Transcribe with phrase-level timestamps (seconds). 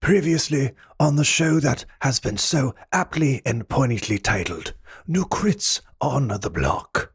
[0.00, 4.72] Previously on the show that has been so aptly and poignantly titled
[5.06, 7.12] New Crits on the Block.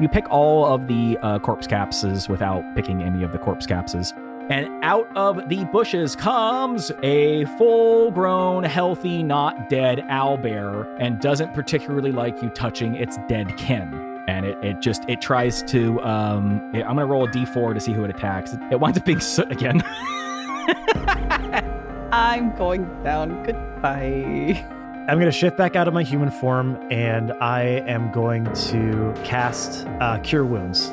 [0.00, 4.12] You pick all of the uh, corpse capses without picking any of the corpse capses.
[4.50, 11.52] And out of the bushes comes a full grown, healthy, not dead owlbear and doesn't
[11.54, 13.92] particularly like you touching its dead kin.
[14.28, 17.74] And it, it just, it tries to, um, it- I'm going to roll a d4
[17.74, 18.54] to see who it attacks.
[18.70, 19.82] It winds up being Soot again.
[22.12, 23.42] I'm going down.
[23.44, 24.64] Goodbye.
[25.08, 29.12] I'm going to shift back out of my human form and I am going to
[29.24, 30.90] cast uh, Cure Wounds.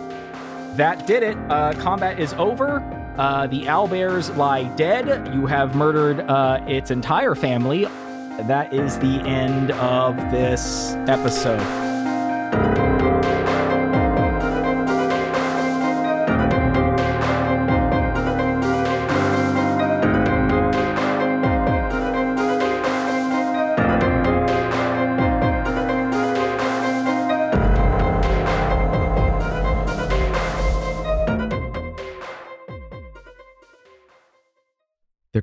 [0.76, 1.38] That did it.
[1.50, 2.82] Uh, combat is over.
[3.18, 5.34] Uh, the owlbears lie dead.
[5.34, 7.86] You have murdered uh, its entire family.
[8.48, 11.60] That is the end of this episode.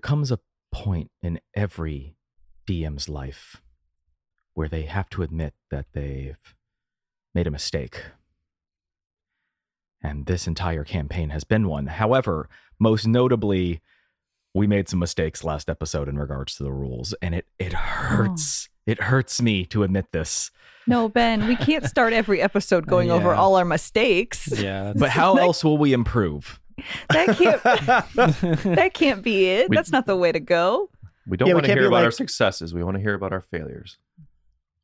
[0.09, 0.39] Comes a
[0.73, 2.17] point in every
[2.67, 3.61] DM's life
[4.55, 6.55] where they have to admit that they've
[7.35, 8.05] made a mistake.
[10.03, 11.89] And this entire campaign has been one.
[11.89, 12.49] However,
[12.79, 13.83] most notably,
[14.55, 18.71] we made some mistakes last episode in regards to the rules, and it it hurts.
[18.71, 18.91] Oh.
[18.91, 20.51] It hurts me to admit this.
[20.87, 24.59] No, Ben, we can't start every episode going over all our mistakes.
[24.59, 24.95] Yeah.
[24.97, 26.59] But how else will we improve?
[27.11, 27.63] That can't
[28.77, 29.69] that can't be it.
[29.71, 30.91] We- That's not the way to go.
[31.27, 32.73] we don't Yeah, want to hear be about our successes.
[32.75, 33.99] We want to hear about our failures.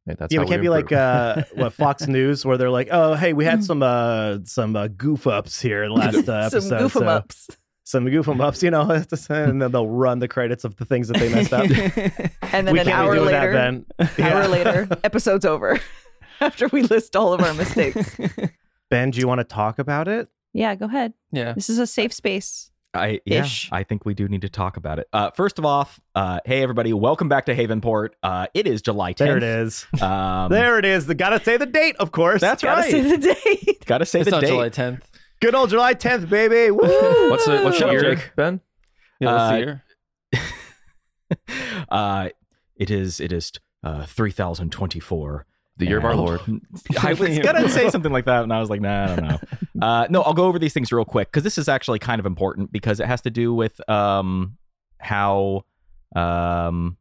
[0.07, 2.89] Hey, that's yeah, how we can't be like uh, what Fox News, where they're like,
[2.91, 6.79] "Oh, hey, we had some uh, some uh, goof ups here last uh, episode, Some
[6.79, 7.49] goof 'em so- ups.
[7.85, 8.83] some goof 'em ups, you know."
[9.31, 11.63] and then they'll run the credits of the things that they messed up.
[12.53, 13.87] And then we an can't be hour doing later, that,
[14.19, 14.27] Ben.
[14.27, 14.47] hour Yeah.
[14.47, 15.81] later, episode's over.
[16.41, 18.15] After we list all of our mistakes.
[18.91, 20.29] Ben, do you want to talk about it?
[20.55, 21.13] Yeah, go ahead.
[21.33, 21.53] yeah.
[21.53, 22.71] This is a safe space.
[22.97, 25.09] I yeah, I think we do need to talk about it.
[25.13, 28.15] Uh, first of all, uh, hey everybody, welcome back to Havenport.
[28.23, 29.19] Uh, it is July 10th.
[29.19, 29.85] There it is.
[30.01, 31.07] Um, there it is.
[31.07, 32.41] The gotta say the date, of course.
[32.41, 32.91] That's Gotta right.
[32.93, 33.85] say the date.
[33.87, 34.47] Gotta say It's the not date.
[34.51, 35.03] July 10th.
[35.41, 36.71] Good old July 10th, baby.
[36.71, 37.31] Woo!
[37.31, 38.31] What's the what's Shut the year, Jake.
[38.37, 38.61] Ben?
[39.19, 39.83] Yeah, what's Uh, the year?
[41.89, 42.29] uh,
[42.77, 43.51] it is it is
[43.83, 45.47] uh, three thousand twenty four.
[45.77, 46.41] The year of our Lord.
[47.03, 49.39] I was gonna say something like that, and I was like, nah, I don't know.
[49.83, 52.27] Uh, no, I'll go over these things real quick because this is actually kind of
[52.27, 54.57] important because it has to do with um
[54.99, 55.65] how
[56.15, 56.97] um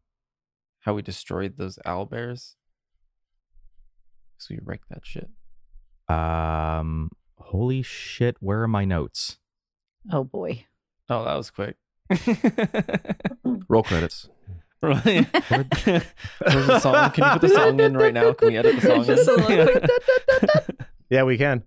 [0.79, 2.55] How we destroyed those owl bears.
[4.39, 5.29] So we wrecked that shit.
[6.09, 9.37] um holy shit, where are my notes?
[10.11, 10.65] Oh boy.
[11.09, 11.77] Oh, that was quick.
[13.69, 14.27] Roll credits.
[14.83, 15.23] Really?
[15.23, 17.11] Where's the song?
[17.11, 18.33] Can you put the song in right now?
[18.33, 20.77] Can we edit the song Just a little in?
[21.09, 21.63] Yeah, we can.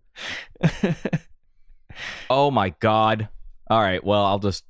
[2.28, 3.28] Oh my god.
[3.71, 4.65] All right, well, I'll just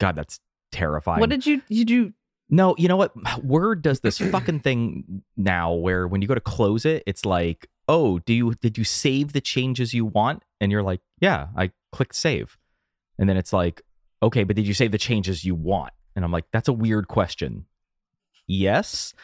[0.00, 0.40] God, that's
[0.72, 1.20] terrifying.
[1.20, 2.14] What did you did you
[2.48, 3.12] No, you know what?
[3.44, 7.68] Word does this fucking thing now where when you go to close it, it's like,
[7.88, 11.72] "Oh, do you did you save the changes you want?" And you're like, "Yeah, I
[11.92, 12.56] clicked save."
[13.18, 13.82] And then it's like,
[14.22, 17.06] "Okay, but did you save the changes you want?" And I'm like, "That's a weird
[17.06, 17.66] question."
[18.48, 19.14] Yes.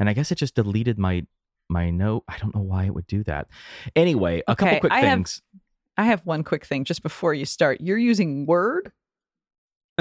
[0.00, 1.24] And I guess it just deleted my
[1.68, 2.24] my note.
[2.26, 3.46] I don't know why it would do that.
[3.94, 5.42] Anyway, a couple Okay, quick I have- things.
[5.96, 7.80] I have one quick thing just before you start.
[7.80, 8.90] You're using Word?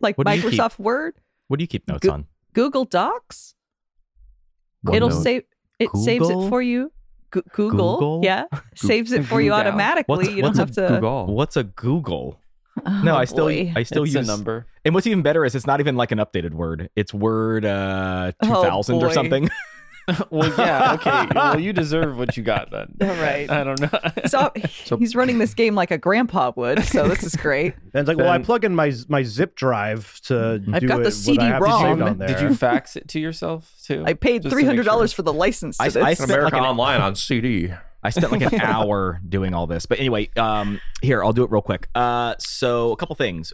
[0.00, 0.50] Like What do keep?
[0.52, 1.14] Microsoft Word?
[1.48, 2.26] What do you keep notes Go- on?
[2.54, 3.54] Google Docs?
[4.92, 5.22] It'll OneNote.
[5.22, 5.42] save
[5.78, 6.90] it saves it for you.
[7.30, 8.20] Go- Google, Google?
[8.24, 8.44] yeah,
[8.74, 10.16] saves it for you automatically.
[10.16, 10.86] What's- you don't have to.
[10.88, 11.26] Google.
[11.26, 12.38] What's a Google?
[12.86, 13.72] Oh, no, I still boy.
[13.76, 14.66] I still it's use a number.
[14.84, 16.90] And what's even better is it's not even like an updated word.
[16.96, 19.48] It's word uh Oh, 2000 or something.
[20.30, 21.28] well, yeah, okay.
[21.32, 22.96] Well, you deserve what you got then.
[23.02, 23.48] All right.
[23.48, 24.00] I don't know.
[24.26, 24.50] So,
[24.84, 26.82] So- he's running this game like a grandpa would.
[26.86, 27.74] So this is great.
[27.92, 31.02] Ben's like, well, I plug in my my zip drive to I've do got the
[31.02, 31.82] it, what CD I have ROM.
[31.82, 32.26] saved on there.
[32.28, 34.02] Did you fax it to yourself too?
[34.04, 35.16] I paid Just to three make hundred dollars sure.
[35.16, 36.02] for the license to I- this.
[36.02, 37.72] I spent America like an- Online on CD.
[38.02, 39.86] I spent like an hour doing all this.
[39.86, 41.88] But anyway, um here, I'll do it real quick.
[41.94, 43.52] Uh so a couple things.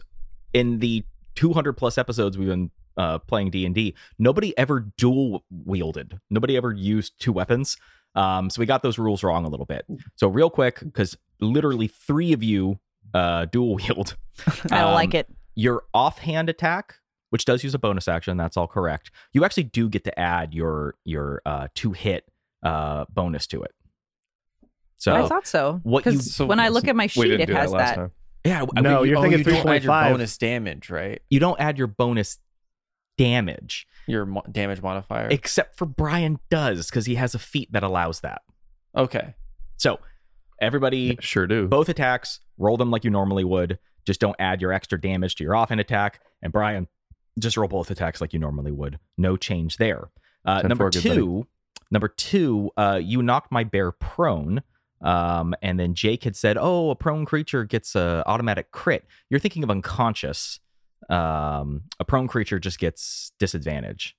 [0.51, 1.05] In the
[1.39, 6.19] 200 plus episodes we've been uh playing D&D, nobody ever dual wielded.
[6.29, 7.77] Nobody ever used two weapons.
[8.13, 9.85] Um so we got those rules wrong a little bit.
[10.15, 12.79] So real quick cuz literally 3 of you
[13.13, 14.17] uh dual wield.
[14.71, 15.27] I don't Um, like it.
[15.55, 16.95] your offhand attack
[17.29, 20.53] which does use a bonus action that's all correct you actually do get to add
[20.53, 22.25] your your uh two hit
[22.63, 23.71] uh bonus to it
[24.97, 25.79] so I thought so.
[25.83, 28.11] what you- Because So- when I look at my sheet, it has that that.
[28.45, 31.21] Yeah, I- No, you, you're oh, thinking you don't add your bonus damage, right?
[31.29, 32.37] you don't add your bonus
[33.17, 35.27] damage, Your mo- damage modifier.
[35.29, 38.41] except for Brian does because he has a feat that allows that.
[38.95, 39.35] okay.
[39.77, 39.99] So
[40.61, 41.67] everybody, Sure do.
[41.67, 43.79] both attacks, roll them like you normally would.
[44.05, 46.21] Just don't add your extra damage to your offhand attack.
[46.41, 46.87] And Brian,
[47.37, 48.99] just roll both attacks like you normally would.
[49.17, 50.09] No change there.
[50.45, 51.15] Uh, number for, good buddy.
[51.15, 51.47] two,
[51.91, 54.63] number two, uh, you knocked my bear prone.
[55.01, 59.39] Um, and then Jake had said, "Oh, a prone creature gets a automatic crit." You're
[59.39, 60.59] thinking of unconscious.
[61.09, 64.15] Um, a prone creature just gets disadvantage.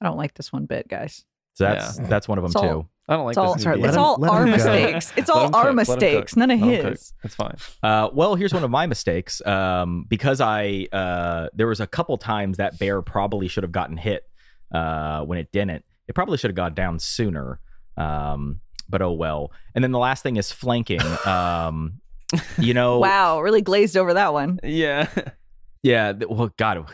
[0.00, 1.24] I don't like this one bit, guys.
[1.54, 2.88] So that's that's one of them It's all- too.
[3.08, 3.64] I don't like It's all, this.
[3.64, 5.12] right, new it's him- all our mistakes.
[5.16, 7.12] It's all our cook, mistakes, none of Let his.
[7.22, 7.54] That's fine.
[7.80, 9.40] Uh, well, here's one of my mistakes.
[9.46, 13.96] Um, because I uh, there was a couple times that bear probably should have gotten
[13.96, 14.24] hit
[14.74, 15.84] uh, when it didn't.
[16.08, 17.60] It probably should have gone down sooner.
[17.96, 19.52] Um, but oh well.
[19.74, 21.00] And then the last thing is flanking.
[21.26, 22.00] Um,
[22.58, 24.58] you know, Wow, really glazed over that one.
[24.62, 25.08] Yeah.
[25.82, 26.12] yeah.
[26.28, 26.84] Well, God,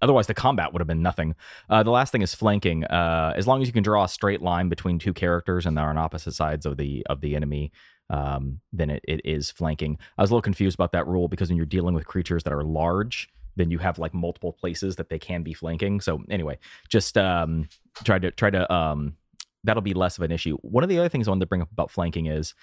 [0.00, 1.34] otherwise the combat would have been nothing.
[1.68, 2.84] Uh, the last thing is flanking.
[2.84, 5.88] Uh, as long as you can draw a straight line between two characters and they're
[5.88, 7.72] on opposite sides of the of the enemy,
[8.10, 9.98] um, then it, it is flanking.
[10.18, 12.52] I was a little confused about that rule because when you're dealing with creatures that
[12.52, 16.00] are large, then you have like multiple places that they can be flanking.
[16.00, 16.58] So anyway,
[16.88, 17.68] just um,
[18.04, 19.16] try to try to um,
[19.64, 20.56] that'll be less of an issue.
[20.62, 22.54] One of the other things I wanted to bring up about flanking is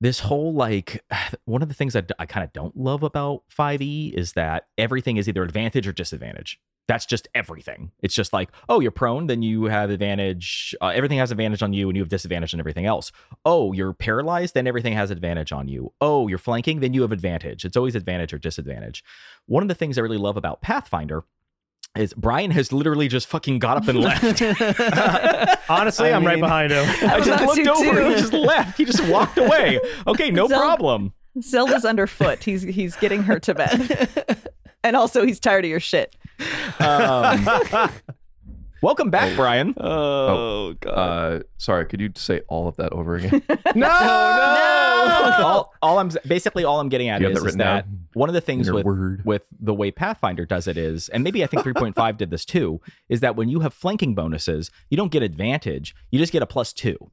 [0.00, 1.04] this whole like
[1.44, 5.16] one of the things that I kind of don't love about 5e is that everything
[5.16, 6.60] is either advantage or disadvantage.
[6.88, 7.92] That's just everything.
[8.02, 10.74] It's just like, oh, you're prone, then you have advantage.
[10.80, 13.12] Uh, everything has advantage on you, and you have disadvantage on everything else.
[13.44, 15.92] Oh, you're paralyzed, then everything has advantage on you.
[16.00, 17.64] Oh, you're flanking, then you have advantage.
[17.64, 19.04] It's always advantage or disadvantage.
[19.46, 21.22] One of the things I really love about Pathfinder
[21.96, 24.42] is Brian has literally just fucking got up and left.
[25.70, 26.84] Honestly, I I'm right mean- behind him.
[27.10, 28.00] I was just about looked to over.
[28.02, 28.08] too.
[28.08, 28.78] He just left.
[28.78, 29.80] He just walked away.
[30.06, 31.12] Okay, no Zel- problem.
[31.42, 32.42] Zelda's underfoot.
[32.44, 34.38] He's he's getting her to bed.
[34.82, 36.14] and also he's tired of your shit.
[36.80, 37.46] Um,
[38.82, 39.74] welcome back, Brian.
[39.78, 40.90] Oh, God.
[40.92, 43.42] Uh, sorry, could you say all of that over again?
[43.48, 43.86] No, no,
[45.42, 48.06] all, all I'm basically all I'm getting at You is, that is that down?
[48.14, 49.24] one of the things with word.
[49.24, 52.80] with the way Pathfinder does it is, and maybe I think 3.5 did this too,
[53.08, 55.94] is that when you have flanking bonuses, you don't get advantage.
[56.10, 57.10] You just get a plus two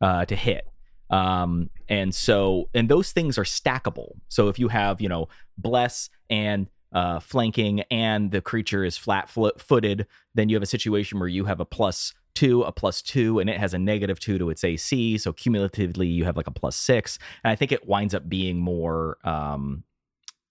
[0.00, 0.66] uh, to hit.
[1.10, 4.12] Um, and so, and those things are stackable.
[4.28, 9.28] So if you have, you know, bless and uh, flanking and the creature is flat
[9.28, 13.02] flo- footed, then you have a situation where you have a plus two, a plus
[13.02, 15.18] two, and it has a negative two to its AC.
[15.18, 17.18] So cumulatively, you have like a plus six.
[17.42, 19.82] And I think it winds up being more, um,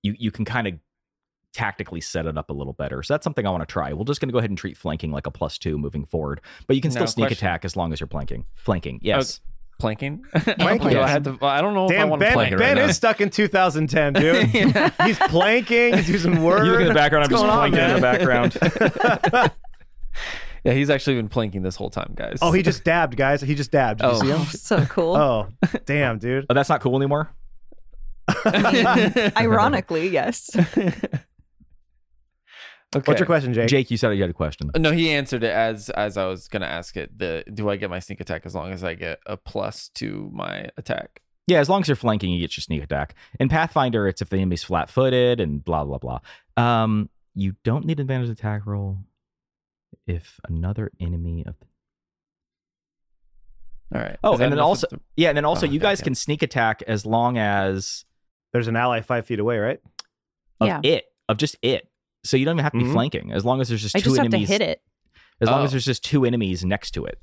[0.04, 0.74] you, you can kind of
[1.54, 3.02] tactically set it up a little better.
[3.04, 3.94] So that's something I want to try.
[3.94, 6.42] We're just going to go ahead and treat flanking like a plus two moving forward,
[6.68, 7.48] but you can still Now, sneak question.
[7.48, 8.46] attack as long as you're planking.
[8.56, 9.40] Flanking, yes.
[9.80, 10.24] Planking?
[10.60, 10.90] Planking.
[10.90, 12.58] Do I, have to, I don't know if I Damn, want to Ben, plank it
[12.58, 12.90] ben right now.
[12.90, 14.46] is stuck in 2010, dude.
[15.06, 15.94] He's planking.
[15.96, 16.64] He's using words.
[16.66, 17.26] You look in the background.
[17.26, 18.02] I'm just going on, planking in the
[19.32, 19.52] background.
[20.64, 22.40] Yeah, he's actually been planking this whole time, guys.
[22.42, 23.42] Oh, he just dabbed, guys.
[23.42, 24.02] He just dabbed.
[24.02, 24.14] Did Oh.
[24.14, 24.46] you see Oh, him?
[24.48, 25.16] so cool.
[25.16, 25.48] Oh,
[25.86, 26.46] damn, dude.
[26.50, 27.30] oh, that's not cool anymore.
[29.38, 30.50] Ironically, yes.
[30.56, 31.22] okay.
[33.06, 33.68] What's your question, Jake?
[33.70, 34.72] Jake, you said you had a question.
[34.78, 37.18] No, he answered it as as I was gonna ask it.
[37.18, 40.30] The do I get my sneak attack as long as I get a plus to
[40.34, 41.22] my attack?
[41.48, 43.16] Yeah, as long as you're flanking, you get your sneak attack.
[43.40, 46.20] In Pathfinder, it's if the enemy's flat footed and blah, blah, blah.
[46.58, 48.98] Um, you don't need advantage attack roll
[50.08, 51.56] if another enemy of
[53.94, 54.18] All right.
[54.24, 56.06] Oh, and then also, the- yeah, and then also Oh, you guys goddamn.
[56.12, 58.04] can sneak attack as long as
[58.54, 59.80] There's an ally five feet away, right?
[60.60, 60.80] of Yeah.
[60.84, 61.88] it, of just it.
[62.24, 62.94] So you don't even have to be Mhm.
[62.94, 64.50] flanking as long as there's just I two just have to enemies.
[64.50, 64.82] hit it.
[65.40, 65.64] As long Oh.
[65.66, 67.20] as there's just two enemies next to it.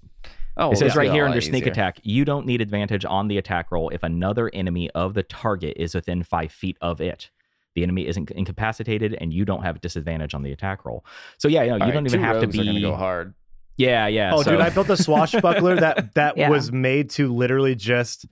[0.57, 0.99] oh, it says yeah.
[1.01, 1.73] right here under lot sneak easier.
[1.73, 5.77] attack, you don't need advantage on the attack roll if another enemy of the target
[5.77, 7.31] is within five feet of it.
[7.75, 11.05] The enemy isn't incapacitated, and you don't have a disadvantage on the attack roll.
[11.39, 12.81] So yeah, no, you All don't even have to rogues are gonna be.
[12.83, 13.35] go hard.
[13.77, 14.33] Yeah, yeah.
[14.35, 16.49] oh, so- dude, I built a swashbuckler that that Yeah.
[16.51, 18.27] was made to literally just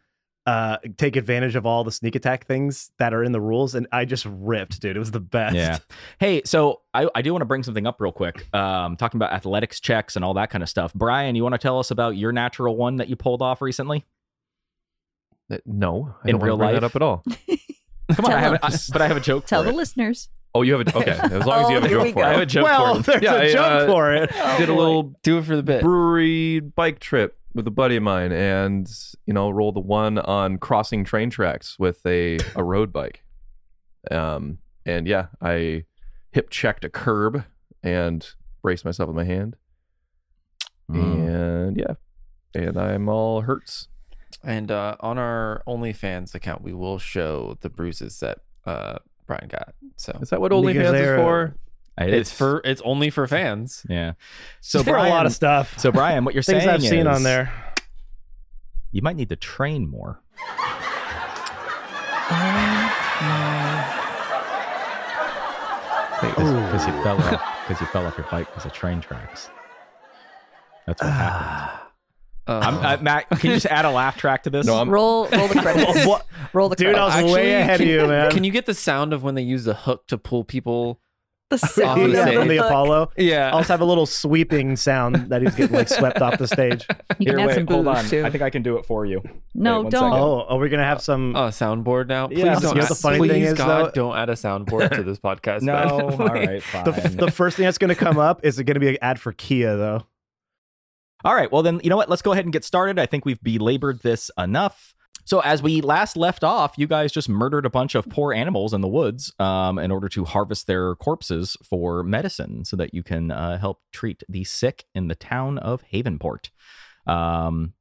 [0.45, 3.87] uh take advantage of all the sneak attack things that are in the rules, and
[3.93, 4.97] I just ripped, dude.
[4.97, 5.55] It was the best.
[5.57, 5.79] Yeah.
[6.19, 8.53] Hey, so I, I do want to bring something up real quick.
[8.55, 10.93] Um, talking about athletics checks and all that kind of stuff.
[10.95, 14.05] Brian, you want to tell us about your natural one that you pulled off recently?
[15.51, 16.81] Uh, no, I In don't wanna real bring life?
[16.81, 17.25] that up at all.
[18.15, 19.47] Come on, I have a, I, but I have a joke.
[19.47, 19.77] Tell for the it.
[19.77, 20.29] listeners.
[20.55, 21.11] Oh, you have a okay.
[21.23, 22.23] As long as you Oh, have a joke for go.
[22.23, 22.47] I have a it.
[22.47, 23.21] joke well, for it.
[23.21, 24.31] there's Yeah, a I, joke uh, for it.
[24.35, 25.83] Oh, Did a little Do it for the bit.
[25.83, 28.91] brewery bike trip with a buddy of mine, and
[29.27, 33.23] you know, rolled the one on crossing train tracks with a a road bike.
[34.11, 35.85] Um, and yeah, I
[36.33, 37.45] hip checked a curb
[37.83, 38.27] and
[38.63, 39.57] braced myself with my hand,
[40.91, 41.29] Mm.
[41.69, 41.95] and yeah,
[42.55, 43.89] and I'm all hurts.
[44.45, 49.75] And uh, on our OnlyFans account, we will show the bruises that uh, Brian got.
[49.97, 51.55] So Is that what OnlyFans is for?
[51.99, 52.37] It it's is.
[52.37, 53.85] for it's only for fans.
[53.89, 54.13] yeah.
[54.61, 55.79] So So for a lot Brian- of stuff.
[55.79, 57.53] So Brian, what you're things saying I've seen on there.
[58.93, 60.21] you might need to train more.
[66.21, 67.67] Because you fell off.
[67.67, 69.49] Because you fell off your bike because of train tracks.
[70.87, 71.79] That's what happened.
[72.47, 74.67] Uh, I'm, uh, Matt, can you just add a laugh track to this?
[74.67, 76.05] No, I'm- roll roll the credits.
[76.07, 76.27] What?
[76.53, 77.23] roll the Dude, I credits.
[77.25, 78.31] was way ahead of you, man.
[78.31, 80.99] Can you get the sound of when they use the hook to pull people?
[81.51, 82.39] the sound the of yeah, same.
[82.39, 82.65] from the hook.
[82.67, 83.11] Apollo.
[83.19, 83.49] Yeah.
[83.49, 86.87] I also have a little sweeping sound that he's getting like swept off the stage.
[87.19, 88.25] You can add some booze too.
[88.25, 89.23] I think I can do it for you.
[89.55, 90.11] no, Wait, don't.
[90.13, 90.19] second.
[90.19, 91.37] Oh, are we gonna have some?
[91.37, 92.27] a soundboard now.
[92.29, 92.75] Please Yeah, don't.
[92.75, 95.19] you know the funny please, thing is, God, though- don't add a soundboard to this
[95.25, 95.61] podcast.
[95.61, 96.01] No, man.
[96.21, 96.85] all right, fine.
[96.85, 99.33] the, the first thing that's gonna come up is it gonna be an ad for
[99.33, 100.07] Kia though?
[101.25, 101.51] All right.
[101.51, 102.09] Well, then, you know what?
[102.09, 102.99] Let's go ahead and get started.
[102.99, 104.95] I think we've belabored this enough.
[105.25, 108.75] So, as we last left off, you guys just murdered a bunch of poor animals
[108.75, 113.05] in the woods um, in order to harvest their corpses for medicine so that you
[113.05, 116.51] can uh, help treat the sick in the town of Havenport.
[117.07, 117.75] Um,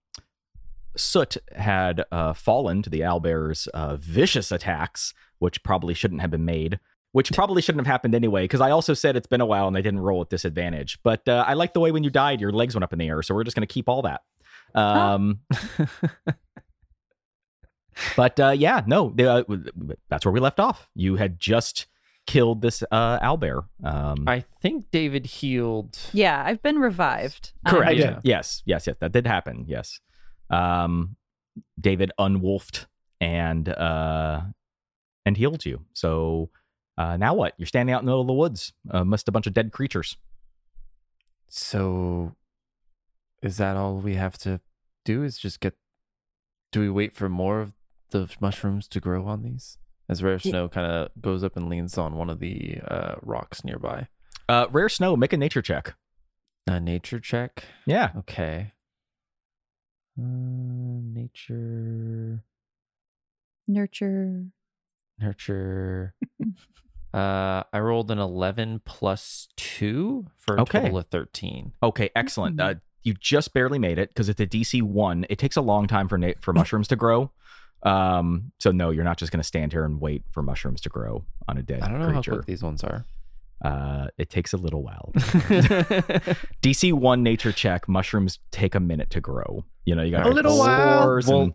[0.96, 6.46] Soot had uh, fallen to the owlbear's uh, vicious attacks, which probably shouldn't have been
[6.46, 6.80] made,
[7.12, 9.76] which probably shouldn't have happened anyway, because I also said it's been a while and
[9.76, 11.00] they didn't roll at disadvantage.
[11.04, 13.08] But uh, I like the way when you died, your legs went up in the
[13.08, 14.22] air, so we're just going to keep all that.
[14.74, 15.40] Um,
[18.16, 19.44] but uh, yeah, no, they, uh,
[20.10, 20.88] that's where we left off.
[20.96, 21.88] You had just
[22.28, 23.66] killed this uh, owlbear.
[23.84, 25.98] Um, I think David healed.
[26.14, 27.52] Yeah, I've been revived.
[27.68, 27.94] Correct.
[27.94, 28.20] Um, Yeah.
[28.24, 28.96] Yes, yes, yes.
[29.00, 29.66] That did happen.
[29.68, 30.00] Yes.
[30.50, 31.16] Um,
[31.80, 32.86] David unwolfed
[33.20, 34.42] and uh,
[35.26, 35.86] and healed you.
[35.94, 36.50] So
[37.02, 37.54] uh, now what?
[37.58, 39.72] You're standing out in the middle of the woods uh, amidst a bunch of dead
[39.72, 40.18] creatures.
[41.48, 42.36] So,
[43.42, 44.62] is that all we have to
[45.04, 45.24] do?
[45.24, 45.74] Is just get?
[46.72, 47.74] Do we wait for more of
[48.12, 49.78] the mushrooms to grow on these?
[50.08, 53.16] As rare Ye- snow kind of goes up and leans on one of the uh,
[53.22, 54.08] rocks nearby.
[54.48, 55.16] Uh, rare snow.
[55.16, 55.96] Make a nature check.
[56.68, 57.64] A nature check.
[57.86, 58.12] Yeah.
[58.18, 58.74] Okay.
[60.20, 60.24] Uh,
[61.04, 62.44] nature.
[63.68, 64.46] Nurture.
[65.20, 66.14] Nurture.
[67.14, 70.82] uh, I rolled an eleven plus two for a Okay.
[70.82, 71.74] total of thirteen.
[71.84, 72.10] Okay.
[72.16, 72.60] Excellent.
[72.60, 75.26] Uh, you just barely made it because it's a DC one.
[75.30, 77.32] It takes a long time for na- for mushrooms to grow.
[77.84, 78.52] Um.
[78.60, 81.26] So no, you're not just going to stand here and wait for mushrooms to grow
[81.48, 83.06] on a dead I don't know how quick these ones are.
[83.64, 85.12] Uh, it takes a little while.
[86.62, 87.88] DC one nature check.
[87.88, 89.66] Mushrooms take a minute to grow.
[89.86, 91.02] You know, you got A little while.
[91.02, 91.54] spores and-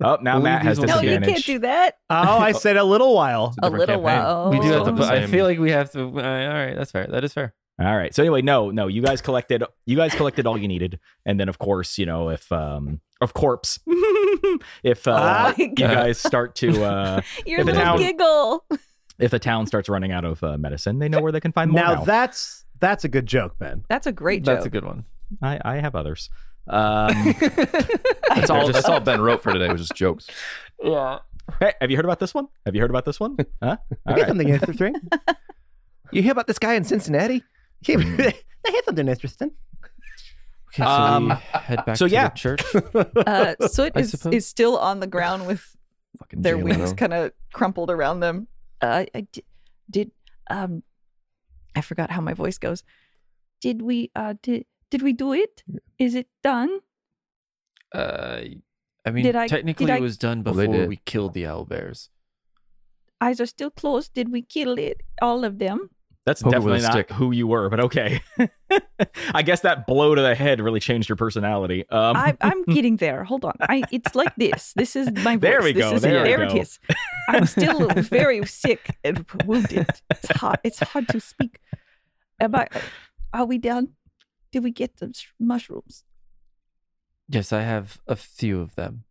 [0.00, 1.98] oh, now we'll Matt has these ones No, you can't do that.
[2.10, 3.54] Oh, I said a little while.
[3.58, 4.02] A different little campaign.
[4.24, 4.50] while.
[4.50, 4.96] we do have to Oh.
[4.96, 5.04] put.
[5.10, 6.00] I feel like we have to.
[6.02, 7.06] Uh, all right, that's fair.
[7.06, 7.54] That is fair.
[7.80, 8.12] All right.
[8.12, 9.62] So anyway, no, no, you guys collected.
[9.86, 13.34] You guys collected all you needed, and then of course, you know, if um, of
[13.34, 13.78] corpse,
[14.82, 15.54] if uh, Ah.
[15.56, 18.64] you guys start to uh, Your If little town- giggle.
[19.18, 21.70] If a town starts running out of uh, medicine, they know where they can find
[21.70, 21.80] more.
[21.82, 23.84] Now Now, that's that's a good joke, Ben.
[23.88, 24.56] That's a great joke.
[24.56, 25.04] That's a good one.
[25.42, 26.30] I, I have others.
[26.70, 27.34] Um,
[28.28, 28.68] That's all.
[28.72, 30.26] That's all Ben wrote for today was just jokes.
[30.82, 31.20] Yeah.
[31.60, 32.46] hey, have you heard about this one?
[32.66, 33.38] Have you heard about this one?
[33.62, 33.78] Huh?
[33.78, 34.18] All I right.
[34.18, 34.94] got something interesting.
[36.12, 37.42] you hear about this guy in Cincinnati?
[37.80, 38.34] He, they
[38.66, 39.52] have something interesting.
[40.68, 42.28] Okay, so Um, we head back so to yeah.
[42.28, 42.62] the church.
[42.94, 45.74] Uh, Soot is, is still on the ground with
[46.18, 48.46] Fucking their wings kind of crumpled around them.
[48.80, 49.44] Uh, I did,
[49.90, 50.10] did
[50.50, 50.82] um,
[51.74, 52.82] I forgot how my voice goes.
[53.60, 55.62] Did we uh did did we do it?
[55.98, 56.80] Is it done?
[57.94, 58.40] Uh,
[59.04, 60.88] I mean, Did I- technically did I- it was done Well, they before did.
[60.88, 62.10] we killed the owl bears.
[63.20, 64.14] Eyes are still closed.
[64.14, 65.02] Did we kill it?
[65.20, 65.90] All of them?
[66.28, 67.10] That's Poke definitely not stick.
[67.10, 68.20] who you were, but okay.
[69.34, 71.88] I guess that blow to the head really changed your personality.
[71.88, 73.24] Um, I, I'm getting there.
[73.24, 73.54] Hold on.
[73.60, 74.74] I it's like this.
[74.76, 75.40] This is my voice.
[75.40, 76.22] There we this go, Is there it.
[76.24, 76.54] we there go.
[76.54, 76.78] it is.
[77.30, 79.88] I'm still very sick and wounded.
[80.10, 80.58] It's hard.
[80.64, 81.60] It's hard to speak.
[82.38, 82.68] Am I,
[83.32, 83.94] are we done?
[84.52, 86.04] Did we get the mushrooms?
[87.26, 89.04] Yes, I have a few of them.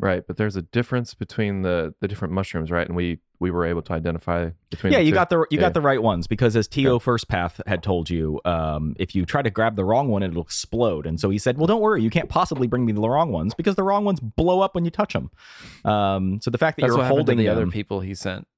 [0.00, 2.84] Right, but there's a difference between the the different mushrooms, right?
[2.86, 4.92] And we we were able to identify between.
[4.92, 5.14] yeah, the you two.
[5.14, 5.60] got the you Yeah.
[5.60, 9.24] got the right ones because as To First Path had told you, um, if you
[9.24, 11.06] try to grab the wrong one, it'll explode.
[11.06, 13.54] And so he said, "Well, don't worry, you can't possibly bring me the wrong ones
[13.54, 15.30] because the wrong ones blow up when you touch them."
[15.84, 18.00] Um, so the fact that That's you're what happened to holding the them, other people
[18.00, 18.48] he sent.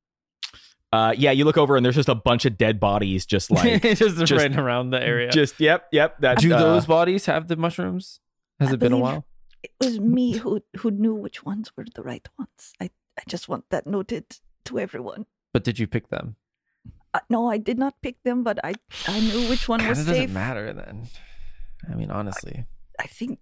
[0.92, 3.82] uh, yeah, you look over and there's just a bunch of dead bodies, just like
[3.82, 5.30] just, just- right around the area.
[5.30, 6.18] just yep, yep.
[6.20, 8.20] That Do uh, those bodies have the mushrooms?
[8.58, 9.26] Has I it been a while?
[9.66, 12.72] It was me who who knew which ones were the right ones.
[12.80, 14.24] I I just want that noted
[14.66, 15.26] to everyone.
[15.52, 16.36] But did you pick them?
[17.14, 18.74] Uh, no, I did not pick them, but I
[19.08, 20.30] I knew which one was of doesn't safe.
[20.30, 21.08] matter then.
[21.90, 22.66] I mean, honestly.
[23.00, 23.38] I think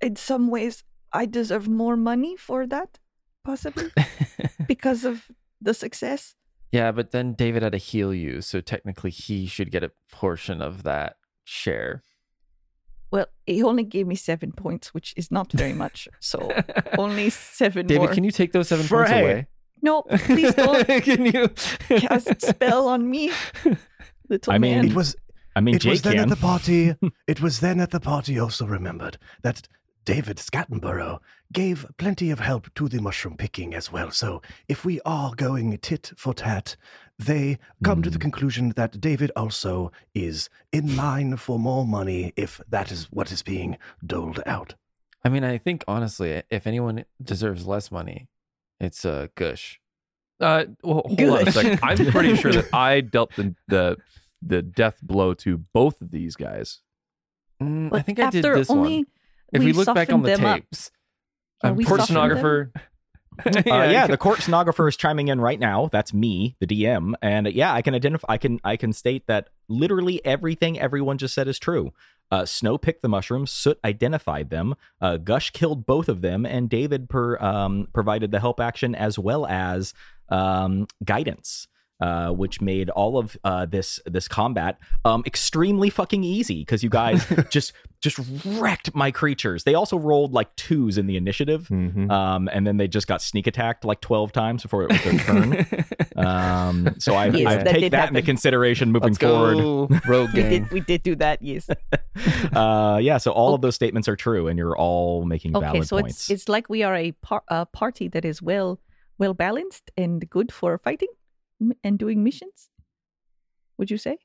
[0.00, 2.98] in some ways I deserve more money for that,
[3.44, 3.90] possibly
[4.66, 6.34] because of the success.
[6.72, 10.62] Yeah, but then David had to heal you, so technically he should get a portion
[10.62, 12.02] of that share.
[13.12, 16.08] Well, he only gave me seven points, which is not very much.
[16.18, 16.50] So
[16.98, 18.14] only seven David, more.
[18.14, 19.20] can you take those seven For- points hey.
[19.22, 19.46] away?
[19.84, 21.48] No, please don't can you
[21.88, 23.32] cast spell on me,
[24.28, 24.84] little I mean, man.
[24.86, 25.16] It was
[25.56, 26.22] I mean, it Jake was then can.
[26.22, 26.94] at the party.
[27.26, 29.68] it was then at the party also remembered that
[30.04, 31.20] David Scattenborough
[31.52, 34.10] gave plenty of help to the mushroom picking as well.
[34.10, 36.76] So if we are going tit for tat,
[37.18, 38.22] they come to the Hmm.
[38.22, 43.42] conclusion that David also is in line for more money if that is what is
[43.42, 44.74] being doled out.
[45.24, 48.28] I mean, I think honestly, if anyone deserves less money,
[48.80, 49.78] it's uh, Gush.
[50.40, 51.52] Uh, well, hold on a Good.
[51.54, 51.78] second.
[51.84, 53.98] I'm pretty sure that I dealt the the
[54.44, 56.80] the death blow to both of these guys.
[57.62, 59.06] Mm, I But think I did this only one.
[59.52, 60.90] If we, look back on the tapes,
[61.62, 62.72] Yeah, Court stenographer.
[63.46, 65.88] Uh, yeah, yeah, the court stenographer is chiming in right now.
[65.90, 68.26] That's me, the DM, and uh, yeah, I can identify.
[68.28, 71.92] I can I can state that literally everything everyone just said is true.
[72.30, 73.50] Uh, Snow picked the mushrooms.
[73.50, 74.74] Soot identified them.
[75.00, 79.18] Uh, Gush killed both of them, and David per, um, provided the help action as
[79.18, 79.92] well as
[80.28, 81.68] um, guidance.
[82.00, 86.90] Uh, which made all of uh, this this combat um, extremely fucking easy because you
[86.90, 89.62] guys just just wrecked my creatures.
[89.62, 92.10] They also rolled like twos in the initiative, Mhm.
[92.10, 95.18] um, and then they just got sneak attacked like 12 times before it was their
[95.20, 95.66] turn.
[96.16, 99.58] um, so I, Yes, I that take did that into consideration moving Let's forward.
[99.58, 101.40] go, rogue we did we did do that.
[101.40, 101.70] Yes.
[102.52, 105.86] uh, yeah, so all of those statements are true, and you're all making Okay, valid
[105.86, 106.22] so points.
[106.22, 108.80] it's it's like we are a, par- a party that is well
[109.18, 111.16] well balanced and good for fighting m-
[111.84, 112.68] and doing missions.
[113.78, 114.18] Would you say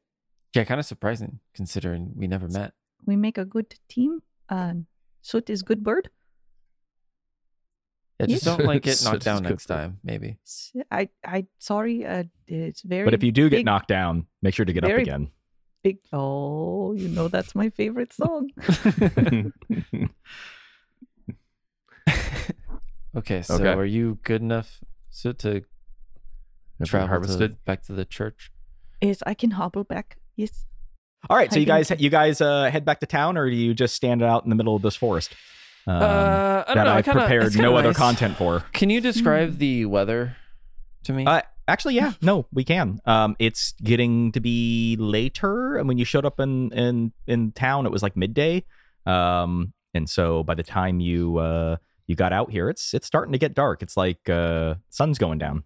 [0.55, 2.73] Yeah, kind of surprising considering we never met.
[3.05, 4.21] we make a good team?
[4.49, 4.73] Uh,
[5.21, 6.09] Soot is good bird.
[8.19, 8.57] Yeah, just Yes.
[8.57, 10.37] don't like get So knocked down next time, maybe.
[10.89, 12.05] I I sorry.
[12.05, 13.05] Uh, it's very.
[13.05, 15.29] but if you do get big, knocked down, make sure to get up again.
[15.83, 18.49] big, oh, you know that's my favorite song.
[23.15, 23.73] Okay, so Okay.
[23.73, 25.65] are you good enough so to Have we
[26.85, 27.51] travel harvested.
[27.53, 28.51] to, back to the church?
[29.01, 30.17] Yes, I can hobble back.
[30.35, 30.65] Yes.
[31.29, 33.73] All right, so you guys you guys uh, head back to town, or do you
[33.73, 35.33] just stand out in the middle of this forest
[35.87, 36.91] um, uh, I don't that know.
[36.93, 38.63] I kinda- prepared no kinda other content for?
[38.73, 39.57] Can you describe Hmm.
[39.57, 40.35] the weather
[41.05, 41.25] to me?
[41.25, 42.99] Uh, actually, yeah, no, we can.
[43.05, 47.85] Um, it's getting to be later, and when you showed up in in in town,
[47.85, 48.63] it was like midday.
[49.05, 53.31] Um, and so by the time you uh you got out here, it's it's starting
[53.31, 53.81] to get dark.
[53.81, 55.63] It's like uh sun's going down.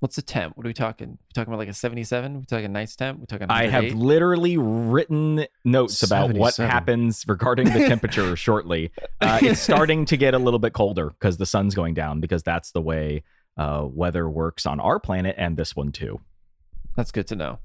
[0.00, 0.56] What's the temp?
[0.56, 1.10] What are we talking?
[1.10, 2.38] We talking about like a 77?
[2.40, 3.18] We talking night's temp?
[3.18, 8.92] We talking I have literally written notes about what happens regarding the temperature shortly.
[9.20, 12.44] Uh, it's starting to get a little bit colder because the sun's going down because
[12.44, 13.24] that's the way
[13.56, 16.20] uh, weather works on our planet and this one too.
[16.94, 17.58] That's good to know.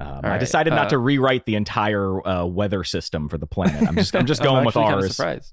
[0.00, 3.46] Um, All I decided not uh, to rewrite the entire uh, weather system for the
[3.46, 3.86] planet.
[3.86, 5.16] I'm just I'm just going with actually kinda ours.
[5.16, 5.52] surprised.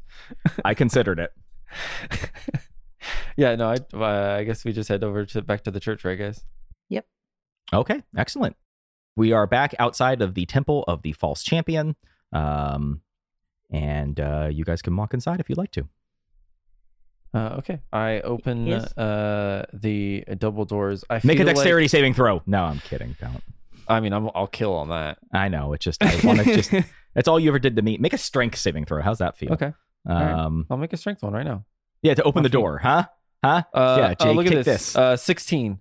[0.64, 1.32] I considered it.
[3.38, 6.04] yeah, no, I, uh, I guess we just head over to back to the church,
[6.06, 6.44] right, guys?
[6.90, 7.06] Yep.
[7.74, 8.56] Okay, excellent.
[9.16, 11.96] We are back outside of the temple of the false champion,
[12.32, 13.02] um,
[13.72, 15.88] and uh, you guys can walk inside if you'd like to.
[17.34, 18.96] Uh, okay, I open Yes.
[18.98, 21.04] uh, the double doors.
[21.10, 22.42] I Make a feel like- dexterity saving throw.
[22.46, 23.16] No, I'm kidding.
[23.20, 23.42] Don't.
[23.88, 25.18] I mean, I'm, I'll kill on that.
[25.34, 25.74] I know.
[25.74, 26.72] It's just I want to just.
[27.16, 27.98] That's all you ever did to me.
[27.98, 29.02] Make a strength saving throw.
[29.02, 29.54] How's that feel?
[29.54, 29.74] okay,
[30.06, 30.32] right.
[30.32, 30.66] Um.
[30.70, 31.66] I'll make a strength one right now.
[32.04, 32.54] Yeah, to open My the feet.
[32.62, 33.06] door, huh?
[33.44, 33.64] Huh?
[33.74, 34.94] Uh, yeah, oh, Jake, look at this.
[34.94, 34.96] this.
[34.96, 35.80] Uh, 16.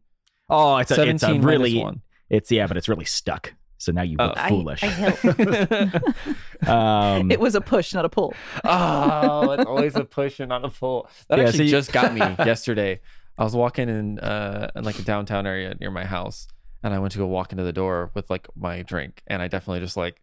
[0.48, 1.78] oh, it's a, it's a really.
[1.78, 2.00] one.
[2.30, 3.52] It's yeah, but it's really stuck.
[3.78, 4.26] So now you Oh.
[4.28, 4.82] look I- foolish.
[4.84, 5.24] I help.
[6.68, 8.34] um, it was a push, not a pull.
[8.64, 11.08] oh, it's always a push and not a pull.
[11.28, 13.00] That Yeah, actually so you- just got me yesterday.
[13.38, 16.46] I was walking in uh in like a downtown area near my house,
[16.82, 19.48] and I went to go walk into the door with like my drink, and I
[19.48, 20.20] definitely just like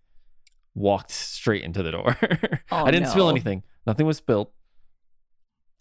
[0.76, 2.16] walked straight into the door.
[2.72, 3.64] Oh, I didn't spill anything.
[3.88, 4.50] Nothing was spilled,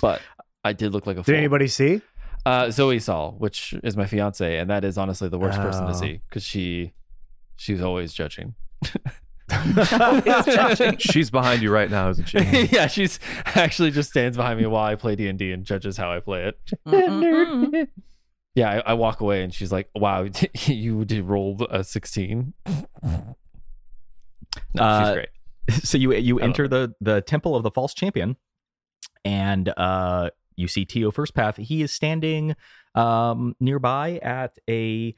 [0.01, 0.21] but
[0.65, 1.33] I did look like a fool.
[1.33, 2.01] Did anybody see?
[2.47, 5.91] Uh, Zoe saw, which is my fiance, and that is honestly the worst person to
[5.91, 5.93] Oh.
[5.93, 6.93] see because she
[7.57, 8.55] she's always judging.
[10.99, 12.39] She's behind you right now, isn't she?
[12.71, 15.97] yeah, she's actually just stands behind me while I play D and D and judges
[15.97, 16.59] how I play it.
[16.87, 17.89] Mm-mm-mm.
[18.55, 20.27] Yeah, I, I walk away and she's like, "Wow,
[20.67, 22.53] you did roll a 16."
[24.75, 25.29] No, Uh, she's great.
[25.85, 28.37] so you you enter the the temple of the false champion
[29.25, 31.57] and uh you see Tio First Path.
[31.57, 32.57] He is standing
[32.95, 35.15] um nearby at a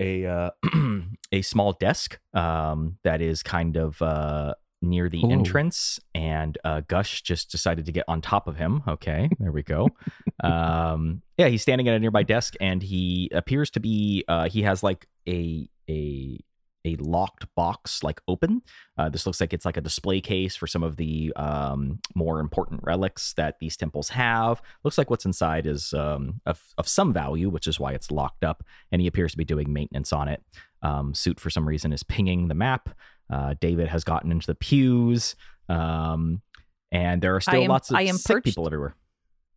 [0.00, 0.50] a uh,
[1.32, 5.32] a small desk um that is kind of uh near the Hello.
[5.32, 8.82] entrance, and uh, Gush just decided to get on top of him.
[8.86, 9.88] Okay, there we go.
[10.44, 14.24] um, yeah, he's standing at a nearby desk, and he appears to be.
[14.28, 16.38] Uh, he has like a a
[16.84, 18.62] a locked box, like open.
[18.98, 22.40] Uh, this looks like it's like a display case for some of the um, more
[22.40, 24.60] important relics that these temples have.
[24.84, 28.42] Looks like what's inside is um, of of some value, which is why it's locked
[28.44, 28.64] up.
[28.90, 30.42] And he appears to be doing maintenance on it.
[30.82, 32.90] Um, Soot for some reason is pinging the map.
[33.30, 35.36] Uh, David has gotten into the pews,
[35.68, 36.42] um,
[36.90, 38.44] and there are still am- lots of I am sick perched.
[38.46, 38.96] people everywhere.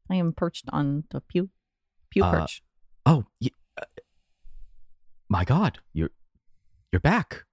[0.10, 1.50] I am perched on the pew.
[2.12, 2.62] Pew Uh, perch.
[3.08, 3.50] Oh, y-
[3.82, 3.86] uh,
[5.28, 6.12] my God, you're
[6.96, 7.44] you're back.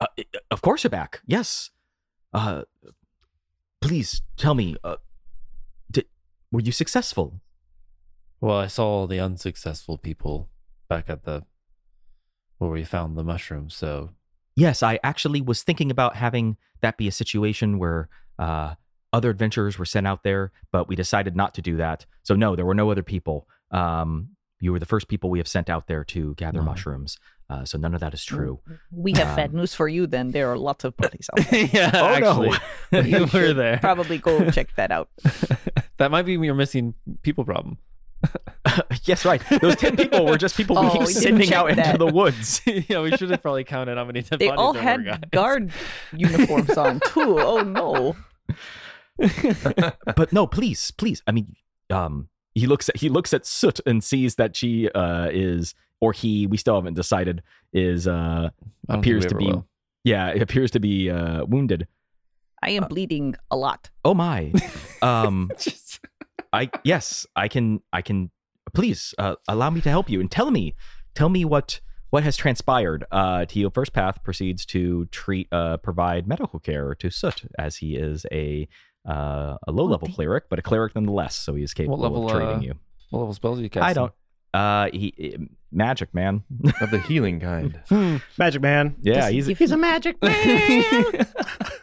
[0.00, 0.06] Uh,
[0.52, 1.20] of course, you're back.
[1.26, 1.70] Yes.
[2.32, 2.62] Uh,
[3.80, 4.76] please tell me.
[4.84, 4.96] Uh,
[5.90, 6.06] did
[6.52, 7.40] were you successful?
[8.40, 10.48] Well, I saw all the unsuccessful people
[10.88, 11.42] back at the
[12.58, 13.74] where we found the mushrooms.
[13.74, 14.10] So
[14.54, 18.74] Yes, I actually was thinking about having that be a situation where uh,
[19.12, 22.06] other adventurers were sent out there, but we decided not to do that.
[22.22, 23.48] So no, there were no other people.
[23.72, 24.28] Um,
[24.60, 26.66] you were the first people we have sent out there to gather Wow.
[26.66, 27.18] mushrooms.
[27.50, 28.58] Uh, so none of that is true.
[28.90, 30.30] We have bad um, news for you then.
[30.30, 31.68] There are lots of bodies out there.
[31.72, 31.90] yeah,
[32.24, 32.56] Oh,
[32.90, 33.00] no.
[33.02, 33.78] you were should there.
[33.78, 35.08] Probably go check that out.
[35.98, 37.78] that might be your missing people problem.
[39.04, 39.42] yes, right.
[39.60, 42.06] Those ten people were just people Oh, we we keep sending check out into the
[42.06, 42.62] woods.
[42.66, 45.20] yeah, we should have probably counted how many dead They bodies all there had guys.
[45.30, 45.70] guard
[46.16, 47.38] uniforms on too.
[47.38, 48.16] Oh no.
[50.16, 51.22] but no, please, please.
[51.26, 51.54] I mean,
[51.90, 56.12] um, he looks at he looks at Soot and sees that she uh is or
[56.12, 56.46] he.
[56.46, 57.42] We still haven't decided.
[57.72, 58.50] Is uh I don't
[58.88, 59.66] think appears to be will.
[60.04, 61.86] yeah, it appears to be uh wounded.
[62.62, 63.90] I am bleeding a lot.
[64.04, 64.52] Oh my.
[65.02, 66.00] Um, Just-
[66.50, 68.30] I yes, I can I can.
[68.72, 70.74] Please uh, allow me to help you and tell me
[71.14, 73.04] tell me what what has transpired.
[73.10, 77.96] Uh, Teo First Path proceeds to treat uh provide medical care to Soot as he
[77.96, 78.66] is a
[79.06, 81.34] uh, a low level thank- cleric, but a cleric nonetheless.
[81.36, 82.74] So he is capable level, of treating uh, you.
[83.10, 83.84] what level spells do you cast?
[83.84, 84.12] I don't.
[84.54, 85.36] Uh, he
[85.74, 86.44] magic man.
[86.80, 87.80] of the healing kind.
[88.38, 88.96] Magic Man.
[89.02, 91.26] yeah, Does he he's He's a magic man.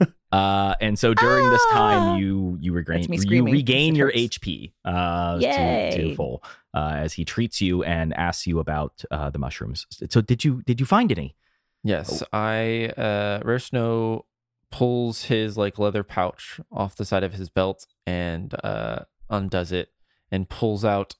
[0.31, 1.73] uh, and so during this Ah!
[1.73, 3.53] time, you you regain me you screaming.
[3.53, 4.37] regain It your hurts.
[4.39, 6.15] HP uh to, to Yay.
[6.15, 9.85] full uh, as he treats you and asks you about uh, the mushrooms.
[10.09, 11.35] So did you did you find any?
[11.83, 12.25] Yes, Oh.
[12.31, 14.25] I uh Rare Snow
[14.71, 18.99] pulls his like leather pouch off the side of his belt and uh
[19.29, 19.89] undoes it
[20.31, 21.15] and pulls out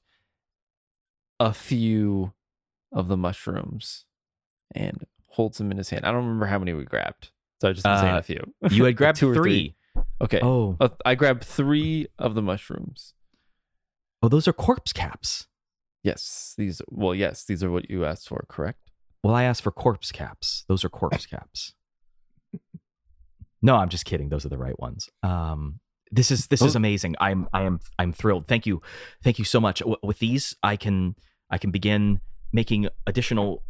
[1.40, 2.32] a few
[2.92, 4.04] of the mushrooms
[4.74, 6.04] and holds them in his hand.
[6.04, 7.30] I don't remember how many we grabbed.
[7.60, 8.54] So I just been saying Uh, a few.
[8.70, 9.74] You had grabbed Two or three.
[9.94, 10.04] three.
[10.20, 10.40] Okay.
[10.42, 13.14] Oh, Uh, I grabbed 3 of the mushrooms.
[14.22, 15.46] oh, those are corpse caps.
[16.02, 18.90] Yes, these well, yes, these are what you asked for, correct?
[19.22, 20.64] Well, I asked for corpse caps.
[20.68, 21.74] Those are corpse caps.
[23.62, 24.28] No, I'm just kidding.
[24.28, 25.08] Those are the right ones.
[25.22, 25.78] Um,
[26.10, 26.78] this is this is Oh.
[26.78, 27.14] amazing.
[27.20, 28.46] I'm I am I'm thrilled.
[28.48, 28.82] Thank you,
[29.22, 29.78] thank you so much.
[29.80, 31.14] W- with these, I can
[31.50, 32.20] I can begin
[32.52, 33.62] making additional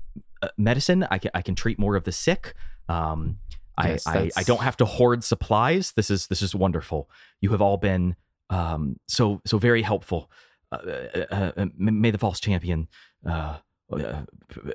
[0.42, 1.06] uh, medicine.
[1.10, 2.54] I can I can treat more of the sick.
[2.88, 3.38] Um,
[3.82, 5.92] Yes, I, I I don't have to hoard supplies.
[5.92, 7.08] This is this is wonderful.
[7.40, 8.16] You have all been
[8.50, 10.30] um so so very helpful.
[10.70, 12.86] Uh, uh, uh, uh, may the false champion
[13.26, 13.58] uh,
[13.90, 14.22] uh,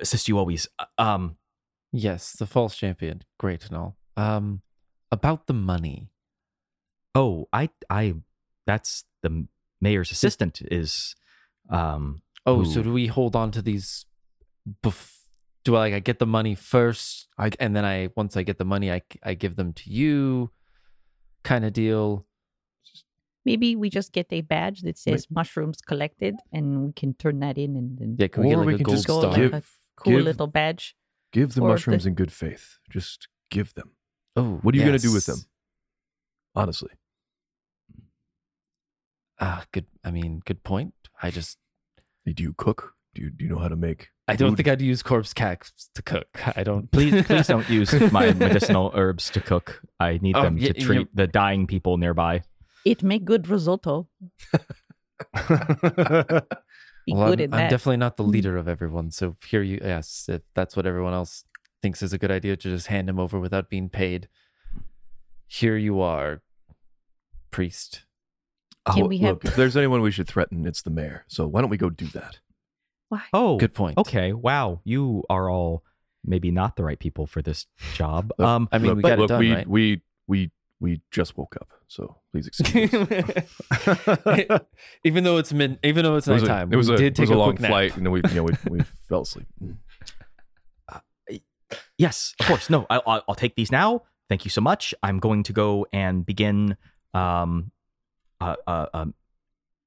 [0.00, 0.68] assist you always.
[0.78, 1.36] Uh, Um,
[1.92, 3.22] Yes, the false champion.
[3.38, 3.96] Great and all.
[4.16, 4.62] Um
[5.12, 6.10] about the money.
[7.14, 8.14] oh, I I
[8.66, 9.46] that's the
[9.80, 11.14] mayor's assistant is
[11.70, 14.06] um Oh, so do we hold on to these?
[14.82, 15.14] Bef-
[15.64, 18.58] do I like I get the money first, I- and then I once I get
[18.58, 20.50] the money, I I give them to you,
[21.44, 22.26] kind of deal.
[23.44, 27.56] Maybe we just get a badge that says mushrooms collected and we can turn that
[27.56, 29.20] in and then Yeah, can we Or get like we a can gold just go
[29.20, 29.30] star?
[29.32, 29.62] like give- a
[29.96, 30.96] cool give- little badge.
[31.32, 32.78] Give the Or the- mushrooms in good faith.
[32.90, 33.92] Just give them.
[34.36, 35.38] oh, What are you gonna do with them?
[36.54, 36.90] Honestly.
[39.40, 39.86] Ah, good.
[40.04, 40.94] I mean, good point.
[41.22, 41.58] I just
[42.32, 42.94] Do you cook?
[43.14, 44.08] Do you, do you know how to make?
[44.28, 44.56] I don't food?
[44.58, 46.28] think I'd use corpse caps to cook.
[46.56, 46.90] I don't.
[46.92, 49.80] please please don't use my medicinal herbs to cook.
[49.98, 52.42] I need Oh, them yeah, to you- treat the dying people nearby.
[52.84, 54.08] It make good risotto.
[55.34, 59.10] Be Well, good I'm, at I'm definitely not the leader of everyone.
[59.10, 61.44] So here you, yes, if that's what everyone else
[61.82, 64.28] thinks is a good idea to just hand him over without being paid.
[65.46, 66.42] Here you are,
[67.50, 68.02] priest.
[68.94, 71.24] Can Oh, we have- look, if there's anyone we should threaten, it's the mayor.
[71.28, 72.38] So why don't we go do that?
[73.08, 73.22] Why?
[73.32, 73.96] Oh, Good point.
[73.98, 75.82] Okay, wow, you are all
[76.24, 78.32] maybe not the right people for this job.
[78.38, 79.66] Look, Um, I mean, look, we got it done, we, right?
[79.68, 84.60] we we we just woke up, so please excuse us.
[85.04, 87.06] even though it's mid, even though it's It was a, it was we a, did
[87.06, 87.70] it take was a, long quick nap.
[87.70, 89.46] flight, and then we you know we, we fell asleep.
[91.96, 92.70] yes, of course.
[92.70, 94.02] No, I, I'll, I'll take these now.
[94.28, 94.94] thank you so much.
[95.02, 96.76] I'm going to go and begin
[97.14, 97.70] um,
[98.40, 99.14] uh, uh, um,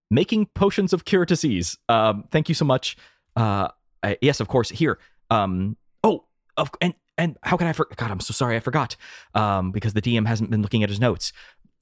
[0.09, 1.77] making potions of cure disease.
[1.89, 2.97] Um, thank you so much.
[3.35, 3.69] Uh,
[4.03, 4.69] I- yes, of course.
[4.69, 4.99] Here.
[5.29, 6.25] Um, oh,
[6.57, 7.97] of and and how can I forget?
[7.97, 8.55] God, I'm so sorry.
[8.55, 8.95] I forgot.
[9.33, 11.31] Um, because the DM hasn't been looking at his notes.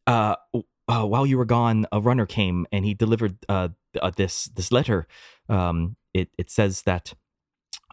[0.05, 0.35] Uh,
[0.87, 3.69] uh, while you were gone, a runner came and he delivered uh,
[4.01, 5.07] uh this this letter.
[5.47, 7.13] Um, it it says that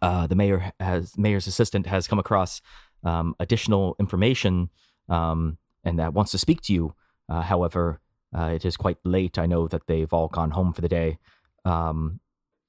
[0.02, 2.60] uh, the mayor has mayor's assistant has come across
[3.04, 4.70] um, additional information
[5.08, 6.94] um, and that wants to speak to you.
[7.28, 8.00] Uh, however,
[8.36, 9.38] uh, it is quite late.
[9.38, 11.18] I know that they've all gone home for the day.
[11.64, 12.20] Um,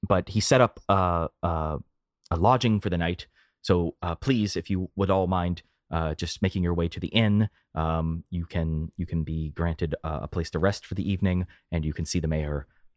[0.06, 1.78] but he set up uh, uh,
[2.30, 3.26] a lodging for the night.
[3.62, 7.08] So uh, please, if you would all mind, uh, just making your way to the
[7.08, 11.10] inn, um, you can you can be granted uh, a place to rest for the
[11.10, 12.28] evening, and you can see the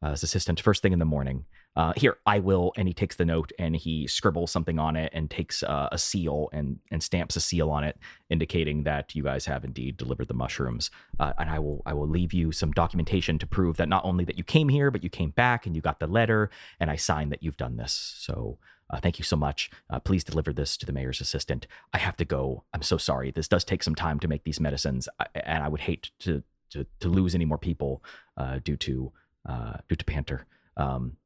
[0.02, 1.46] mayor's assistant first thing in the morning.
[1.76, 5.12] Uh, here, I will, and he takes the note and he scribbles something on it
[5.14, 7.98] and takes uh, a seal and and stamps a seal on it,
[8.30, 10.92] indicating that you guys have indeed delivered the mushrooms.
[11.20, 14.26] Uh, and I will I will leave you some documentation to prove that not only
[14.26, 16.98] that you came here, but you came back and you got the letter, and I
[16.98, 18.16] sign that you've done this.
[18.20, 18.58] So.
[18.94, 19.72] Uh, thank you so much.
[19.90, 21.66] Uh, please deliver this to the mayor's assistant.
[21.94, 22.66] I have to go.
[22.74, 23.32] I'm so sorry.
[23.32, 26.86] This does take some time to make these medicines, and I would hate to to,
[27.00, 28.04] to lose any more people
[28.38, 29.14] uh, due to
[29.48, 30.46] uh, due to Panther.
[30.78, 31.18] Um,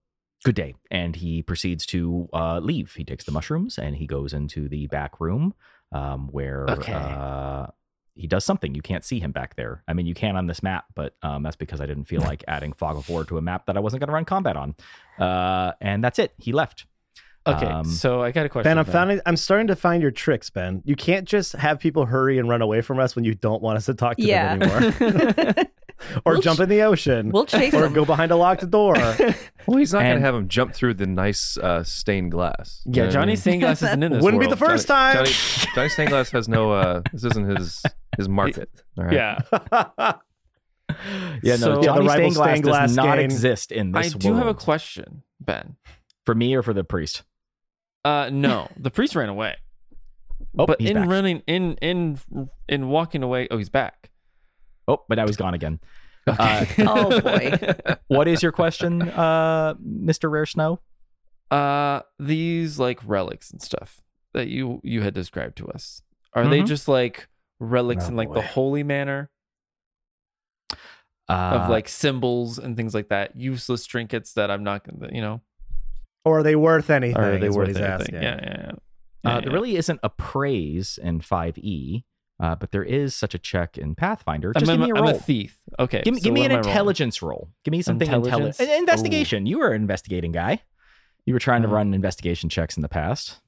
[0.44, 0.76] good day.
[0.92, 2.94] And he proceeds to uh, leave.
[2.94, 5.54] He takes the mushrooms and he goes into the back room
[5.92, 6.94] um, where Okay.
[6.94, 7.68] uh,
[8.14, 8.74] he does something.
[8.76, 9.84] You can't see him back there.
[9.88, 12.44] I mean, you can on this map, but um, that's because I didn't feel like
[12.48, 14.76] adding Fog of War to a map that I wasn't going to run combat on.
[15.20, 16.34] Uh, and that's it.
[16.38, 16.86] He left.
[17.48, 18.70] Okay, Um, so I got a question.
[18.72, 20.82] Ben, I'm finding I'm starting to find your tricks, Ben.
[20.84, 23.78] You can't just have people hurry and run away from us when you don't want
[23.78, 24.56] us to talk to Yeah.
[24.58, 25.66] them anymore.
[26.26, 27.30] or We'll jump ch- in the ocean.
[27.32, 27.94] We'll chase or them.
[27.94, 28.96] go behind a locked door.
[29.68, 32.84] Well, he's not going to have him jump through the nice uh, stained glass.
[32.86, 33.38] You yeah, what I Johnny mean?
[33.38, 34.24] Stained Glass isn't in this.
[34.24, 34.60] Wouldn't be the world.
[34.60, 35.16] first time.
[35.16, 35.32] Johnny,
[35.74, 36.72] Johnny stained glass has no.
[36.72, 37.82] Uh, this isn't his
[38.16, 38.70] his market.
[38.96, 39.14] All right.
[39.14, 39.40] Yeah,
[41.42, 43.26] Yeah, So- no, Yeah, Johnny the Stained Glass stained glass does not game.
[43.26, 44.00] exist in this.
[44.00, 45.78] I this do have a question, Ben.
[46.26, 47.24] for me or for the priest.
[48.04, 49.56] Uh, no, the priest ran away.
[50.58, 51.08] Oh, but he's in back.
[51.10, 52.20] running, in in
[52.70, 54.12] in walking away, oh, he's back.
[54.88, 55.80] Oh, but now he's gone again.
[56.28, 57.52] Uh, Oh, boy.
[58.08, 60.30] what is your question, uh, Mr.
[60.30, 60.80] Rare Snow?
[61.52, 64.02] uh, these like relics and stuff
[64.34, 66.02] that you you had described to us,
[66.34, 66.68] are they Mhm.
[66.68, 69.30] just like relics Oh, in like the holy manner
[71.30, 73.36] Uh, of like symbols and things like that?
[73.36, 75.42] Useless trinkets that I'm not gonna, you know,
[76.24, 77.18] or are they worth anything?
[77.24, 77.84] are they is worth anything?
[77.84, 78.16] asking.
[78.16, 78.72] Yeah, yeah, yeah.
[78.72, 78.74] Uh,
[79.36, 79.54] Yeah, there yeah.
[79.54, 82.04] really isn't appraise in 5e,
[82.40, 84.54] uh, but there is such a check in Pathfinder.
[84.54, 85.16] Just I'm, give me a I'm roll.
[85.16, 85.58] a thief.
[85.80, 86.70] Okay, give me, so give me an am I rolling?
[86.70, 87.50] intelligence roll.
[87.64, 88.60] Give me something Intelligence?
[88.60, 88.80] intelligent.
[88.90, 89.46] Investigation.
[89.46, 90.62] You were an investigating guy.
[91.26, 93.40] You were trying to Uh, run investigation checks in the past.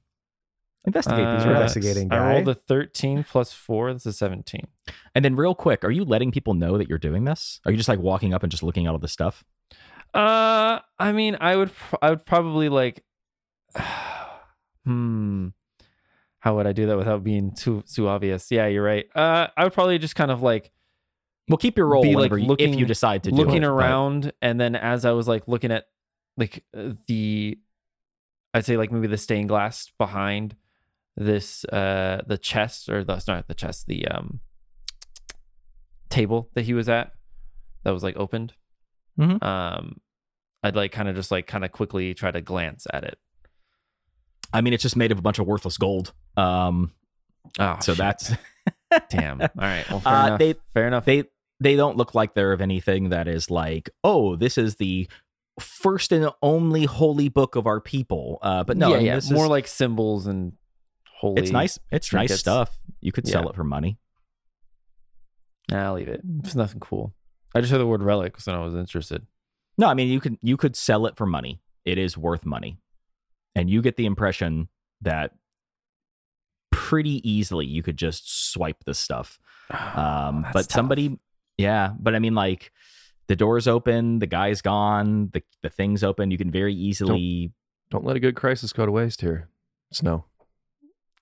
[0.86, 1.76] Investigate these Uh, relics.
[1.76, 2.32] investigating I guy.
[2.34, 3.92] rolled a 13 plus four.
[3.92, 4.68] That's a 17.
[5.14, 7.60] And then, real quick, are you letting people know that you're doing this?
[7.66, 9.44] Are you just like walking up and just looking at all this stuff?
[10.14, 13.04] Uh, I mean, I would, pr- I would probably like,
[14.84, 15.48] hmm,
[16.48, 18.50] how would I do that without being too too obvious?
[18.50, 19.04] Yeah, you're right.
[19.14, 20.70] Uh, I would probably just kind of like
[21.46, 24.32] Well, keep your role Be, like, you, if you decide to do looking it, around,
[24.40, 25.84] and then as I was like looking at
[26.38, 27.58] like uh, the,
[28.54, 30.56] I'd say like maybe the stained glass behind
[31.18, 34.40] this, uh, the chest or the not the chest, the um
[36.08, 37.12] table that he was at
[37.84, 38.54] that was like opened.
[39.20, 39.42] Mhm.
[39.42, 40.00] Um,
[40.62, 43.18] I'd like kind of just like kind of quickly try to glance at it.
[44.52, 46.12] I mean, it's just made of a bunch of worthless gold.
[46.36, 46.92] Um,
[47.58, 47.98] Oh, so shit.
[47.98, 48.32] that's
[49.10, 49.40] damn.
[49.40, 49.88] All right.
[49.90, 50.38] Well, fair Uh, enough.
[50.38, 51.04] they- fair enough.
[51.04, 51.24] they
[51.60, 55.08] they don't look like they're of anything that is like, oh, this is the
[55.58, 58.38] first and only holy book of our people.
[58.42, 59.20] Uh, but no, yeah, I mean, yeah.
[59.34, 60.52] More is, like symbols and
[61.16, 61.42] holy.
[61.42, 61.78] it's nice.
[61.90, 62.78] It's nice stuff.
[63.00, 63.48] You could sell Yeah.
[63.50, 63.98] it for money.
[65.70, 66.20] Nah, I'll leave it.
[66.44, 67.14] It's nothing cool.
[67.54, 69.26] I just heard the word relic, so I was interested.
[69.76, 71.60] No, I mean you could you could sell it for money.
[71.84, 72.78] It is worth money,
[73.54, 74.68] and you get the impression
[75.02, 75.32] that
[76.70, 79.38] pretty easily you could just swipe this stuff.
[79.70, 80.70] Um, That's but tough.
[80.70, 81.18] somebody,
[81.58, 82.72] yeah, but I mean like
[83.26, 86.30] the door's open, the guy's gone, the the thing's open.
[86.30, 87.52] You can very easily.
[87.90, 89.50] Don't let a good crisis go to waste here.
[89.92, 90.24] Snow.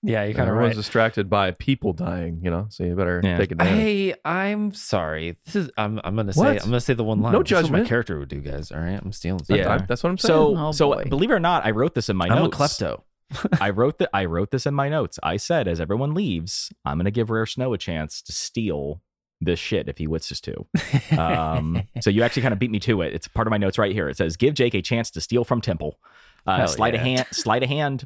[0.03, 0.81] Yeah, you're kind of Everyone's right.
[0.81, 3.37] distracted by people dying, you know, so you better Yeah.
[3.37, 3.73] take advantage.
[3.79, 5.37] Hey, I'm sorry.
[5.45, 6.61] This is I'm I'm gonna say What?
[6.63, 7.33] I'm gonna say the one line.
[7.33, 7.83] No This is what judgment.
[7.83, 8.71] my character would do, guys.
[8.71, 9.41] All right, I'm stealing.
[9.47, 9.73] That- Yeah.
[9.73, 10.27] I- that's what I'm saying.
[10.37, 12.39] So Oh, so believe it or not, I wrote this in my notes.
[12.39, 13.01] I'm a klepto.
[13.61, 15.19] I wrote that I wrote this in my notes.
[15.23, 19.01] I said as everyone leaves, I'm gonna give Rare Snow a chance to steal
[19.41, 20.65] this shit if he wishes to.
[21.19, 23.13] Um, so you actually kind of beat me to it.
[23.13, 24.09] It's part of my notes right here.
[24.09, 25.99] It says, "Give Jake a chance to steal from Temple.
[26.45, 27.01] Uh, sleight yeah.
[27.01, 27.25] a hand.
[27.31, 28.05] Sleight of hand.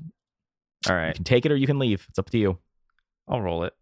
[0.89, 2.05] All You can take it or you can leave.
[2.09, 2.57] It's up to you."
[3.27, 3.73] I'll roll it.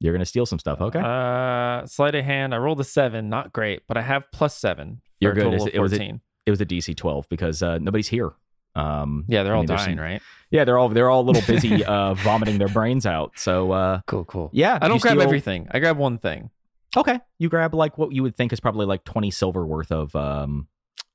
[0.00, 0.80] You're gonna steal some stuff.
[0.80, 1.00] Okay.
[1.00, 2.54] Uh, sleight of hand.
[2.54, 3.28] I rolled a seven.
[3.30, 5.00] Not great, but I have plus seven.
[5.20, 5.44] You're a good.
[5.44, 8.08] Total Is of it- it was a- it was a DC 12 because uh, nobody's
[8.08, 8.32] here.
[8.76, 10.22] Um, yeah, they're I all mean, dying, some- right?
[10.50, 13.32] Yeah, they're all they're all a little busy uh, vomiting their brains out.
[13.36, 14.50] So uh, Cool, cool.
[14.52, 15.66] yeah, I don't grab steal- everything.
[15.70, 16.50] I grab one thing.
[16.96, 20.14] Okay, you grab like what you would think is probably like 20 silver worth of
[20.14, 20.68] um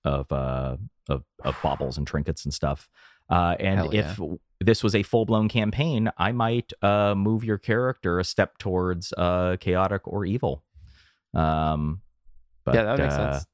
[0.03, 2.89] of uh of, of baubles and trinkets and stuff.
[3.29, 4.19] Uh, and Hell if
[4.61, 9.13] this was a full blown campaign, I might uh move your character a step towards
[9.17, 10.63] uh chaotic or evil.
[11.33, 12.01] Um,
[12.65, 13.45] but, yeah, that makes uh, sense.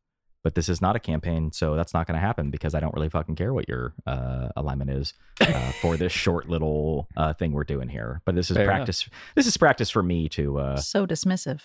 [0.44, 2.94] But this is not a campaign, so that's not going to happen because I don't
[2.94, 7.52] really fucking care what your uh, alignment is uh, for this short little uh, thing
[7.52, 8.22] we're doing here.
[8.24, 8.78] But this is Fair enough.
[8.78, 9.10] practice.
[9.36, 11.64] This is practice for me to uh, so dismissive.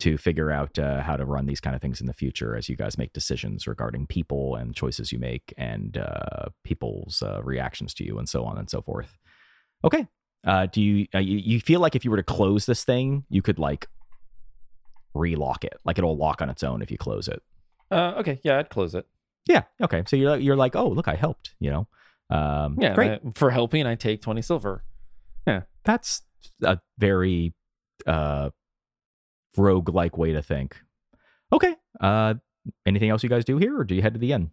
[0.00, 2.68] To figure out uh, how to run these kind of things in the future as
[2.68, 7.94] you guys make decisions regarding people and choices you make and uh, people's uh, reactions
[7.94, 9.16] to you and so on and so forth.
[9.84, 10.06] Okay.
[10.46, 13.24] Uh, do you, uh, you you feel like if you were to close this thing,
[13.30, 13.86] you could like
[15.14, 17.42] relock it, like it'll lock on its own if you close it.
[17.90, 19.06] Uh, okay, yeah, I'd close it.
[19.46, 19.62] Yeah.
[19.80, 20.02] Okay.
[20.06, 21.54] So you're you're like, oh, look, I helped.
[21.60, 21.88] You know.
[22.36, 23.10] Um, Yeah, Great.
[23.24, 24.82] I- for helping, I take twenty silver.
[25.46, 25.62] Yeah.
[25.84, 26.22] That's
[26.62, 27.54] a very
[28.06, 28.50] uh,
[29.56, 30.76] rogue like way to think.
[31.52, 31.74] Okay.
[32.00, 32.34] Uh,
[32.86, 34.50] anything else you guys do here, or do you head to the inn?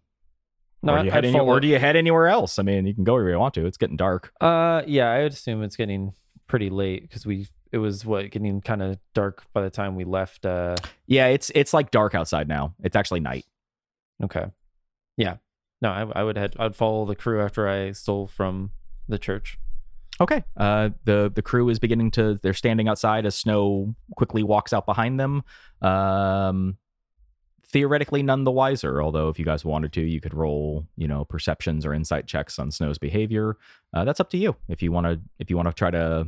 [0.84, 2.58] No, or, do you head any- or do you head anywhere else?
[2.58, 3.66] I mean, you can go wherever you want to.
[3.66, 4.34] It's getting dark.
[4.42, 6.14] Uh, yeah, I would assume it's getting
[6.48, 10.04] pretty late because we it was what getting kind of dark by the time we
[10.04, 10.46] left.
[10.46, 10.76] Uh,
[11.08, 12.74] Yeah, it's it's like dark outside now.
[12.84, 13.46] It's actually night.
[14.24, 14.46] okay,
[15.18, 15.38] yeah,
[15.82, 16.56] no, I, I would head.
[16.60, 18.72] I'd follow the crew after I stole from
[19.08, 19.60] the church.
[20.22, 20.44] Okay.
[20.56, 22.40] Uh, the the crew is beginning to.
[22.42, 25.44] They're standing outside as snow quickly walks out behind them.
[25.82, 26.78] Um,
[27.66, 29.02] theoretically, none the wiser.
[29.02, 32.60] Although, if you guys wanted to, you could roll, you know, perceptions or insight checks
[32.60, 33.58] on Snow's behavior.
[33.96, 34.56] Uh, that's up to you.
[34.70, 36.28] If you want to, if you want to try to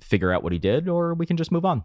[0.00, 1.82] figure out what he did, or we can just move on.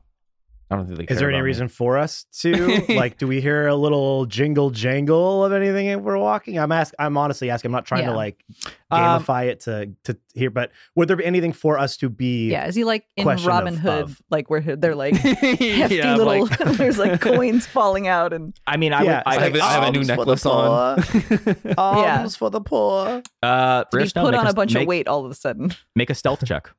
[0.71, 1.47] I don't think they Is care there any about me.
[1.47, 3.17] reason for us to like?
[3.17, 6.57] Do we hear a little jingle jangle of anything if we're walking?
[6.57, 6.93] I'm ask.
[6.97, 7.69] I'm honestly asking.
[7.69, 8.11] I'm not trying Yeah.
[8.11, 8.41] to like
[8.89, 12.49] Um, gamify it to to hear, but would there be anything for us to be?
[12.51, 15.65] Yeah, is he like in Robin of- Hood, of- like where they're like hefty
[15.97, 19.23] yeah, little, like- there's like coins falling out, and I mean, I Yeah, would.
[19.25, 21.73] I, I have, a- I have a new Arms for the necklace on.
[21.77, 23.21] Arms for the poor.
[23.43, 25.73] uh, did put make on a bunch make, of weight all of a sudden?
[25.97, 26.69] Make a stealth check.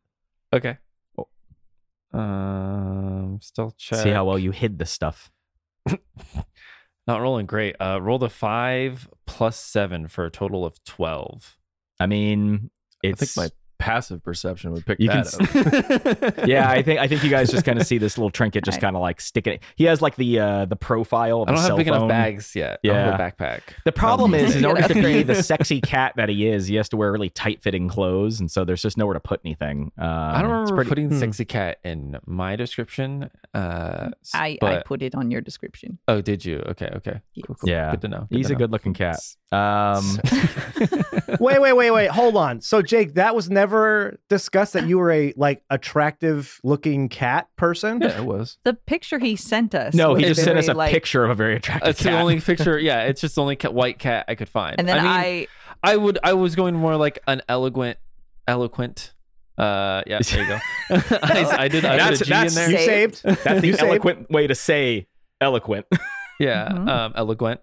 [0.52, 0.78] okay.
[2.12, 4.00] Um, stealth check.
[4.00, 5.30] See how well you hid the stuff.
[7.06, 7.76] Not rolling great.
[7.80, 11.58] Uh, rolled a five plus seven for a total of twelve.
[11.98, 12.70] I mean,
[13.04, 13.50] I it's think my
[13.82, 16.46] passive perception would pick You can that up.
[16.46, 18.80] yeah, I think I think you guys just kind of see this little trinket just
[18.80, 19.58] kind of like sticking.
[19.74, 21.96] He has like the uh the profile of I don't a have cell big phone.
[21.96, 22.78] enough bags yet.
[22.84, 23.60] Yeah, don't a backpack.
[23.84, 26.76] The problem is, in You order gotta be the sexy cat that he is, he
[26.76, 29.90] has to wear really tight fitting clothes, and so there's just nowhere to put anything.
[29.98, 31.18] Um, I don't it's remember pretty- putting hmm.
[31.18, 33.30] sexy cat in my description.
[33.52, 35.98] Uh, s- I I but- put it on your description.
[36.06, 36.58] oh, did you?
[36.68, 37.20] Okay, okay.
[37.34, 37.46] Yes.
[37.46, 37.68] Cool, cool.
[37.70, 37.90] Yeah.
[37.90, 38.28] good to know.
[38.30, 39.18] He's to a good looking cat.
[39.52, 40.18] Um,
[41.40, 42.10] Wait, wait, wait, wait.
[42.10, 42.60] Hold on.
[42.60, 43.71] So, Jake, that was never
[44.28, 48.00] discussed that you were a like attractive looking cat person.
[48.00, 48.58] yeah, it was.
[48.64, 49.94] The picture he sent us.
[49.94, 51.90] no, he was just sent us a like- picture of a very attractive cat.
[51.90, 52.78] It's the only picture.
[52.78, 54.76] Yeah, it's just the only cat, white cat I could find.
[54.78, 55.46] And then I I, mean,
[55.82, 56.18] I, would.
[56.22, 57.98] I was going more like an eloquent,
[58.46, 59.12] eloquent.
[59.58, 60.58] Uh, yeah, there you go.
[61.22, 61.84] I, I did.
[61.84, 63.22] I That's- put a G that's- in You saved.
[63.24, 65.06] That's the You saved- eloquent way to say
[65.40, 65.86] eloquent.
[66.40, 66.88] Yeah, Mhm.
[66.88, 67.60] um, eloquent.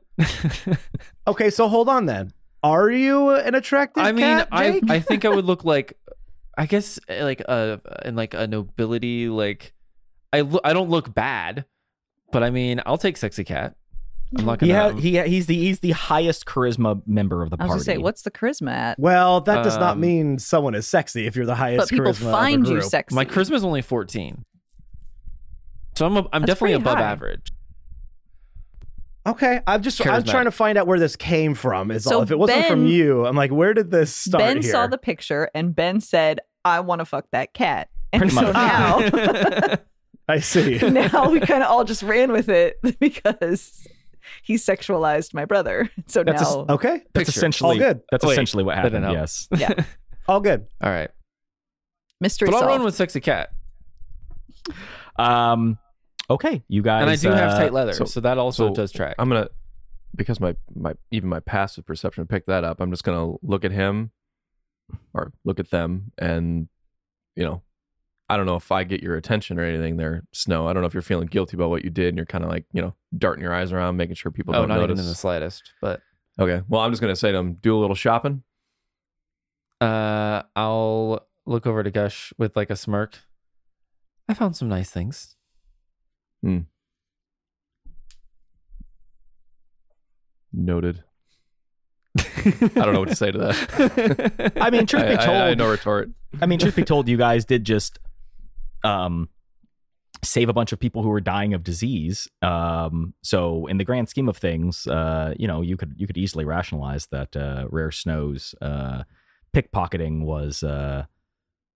[1.27, 2.31] Okay, so hold on then.
[2.63, 5.97] Are you an attractive I mean, cat, I I think I would look like,
[6.59, 9.73] I guess eh, like a in like a nobility like,
[10.33, 11.63] I lo- I don't look bad,
[12.31, 13.75] but I mean I'll take sexy cat.
[14.37, 14.91] I'm not He gonna.
[14.91, 17.71] ha- he he's the he's the highest charisma member of the party.
[17.71, 17.93] I was party.
[17.93, 18.99] gonna say, what's the charisma at?
[18.99, 22.11] well, that does not Um, mean someone is sexy if you're the highest But people
[22.11, 22.83] charisma of a find you group.
[22.83, 23.15] sexy.
[23.15, 24.43] my charisma is only 14,
[25.95, 27.11] so I'm a, I'm That's definitely pretty above high.
[27.11, 27.51] average.
[29.25, 30.29] Okay, I'm just I'm Charismatic.
[30.29, 31.91] trying to find out where this came from.
[31.91, 32.21] Is So all.
[32.23, 34.41] If it wasn't from Ben- you, I'm like, where did this start?
[34.41, 34.71] ben here?
[34.71, 38.41] saw the picture and Ben said, "I want to fuck that cat." And Pretty so
[38.41, 38.53] much.
[38.53, 39.75] now,
[40.27, 40.77] I see.
[40.89, 43.87] now we kind of all just ran with it because
[44.43, 45.89] he sexualized my brother.
[46.07, 47.29] So That's a s- now, Okay, That's Picture.
[47.39, 48.01] essentially All good.
[48.11, 49.05] That's Wait, essentially what happened.
[49.11, 49.47] Yes.
[49.55, 49.73] yeah,
[50.27, 50.65] all good.
[50.81, 51.09] All right,
[52.21, 53.51] mystery but I'll run with sexy cat,
[55.17, 55.77] Um.
[56.31, 57.01] Okay, you guys.
[57.01, 59.15] and I do have uh, tight leather, so, so- that also so does track.
[59.17, 59.49] I'm gonna
[60.15, 62.79] because my my even my passive perception picked that up.
[62.81, 64.11] I'm just gonna look at him
[65.13, 66.67] or look at them, and
[67.35, 67.61] you know,
[68.29, 70.67] I don't know if I get your attention or anything there, Snow.
[70.67, 72.49] I don't know if you're feeling guilty about what you did, and you're kind of
[72.49, 74.95] like you know darting your eyes around, making sure people oh, don't not notice.
[74.95, 76.01] even in the slightest, but.
[76.39, 78.43] Okay, well, I'm just gonna say to them do a little shopping.
[79.81, 83.17] Uh, I'll look over to Gush with like a smirk.
[84.29, 85.35] I found some nice things.
[86.41, 86.59] Hmm.
[90.53, 91.03] Noted.
[92.19, 94.53] I don't know what to say to that.
[94.61, 96.09] I mean, truth I, be I- told, I, no retort.
[96.41, 97.99] I mean, truth be told, you guys did just
[98.83, 99.29] um
[100.23, 102.27] save a bunch of people who were dying of disease.
[102.41, 106.17] Um, so in the grand scheme of things, uh, you know, you could you could
[106.17, 109.03] easily rationalize that uh, Rare Snow's uh,
[109.55, 111.05] pickpocketing was uh,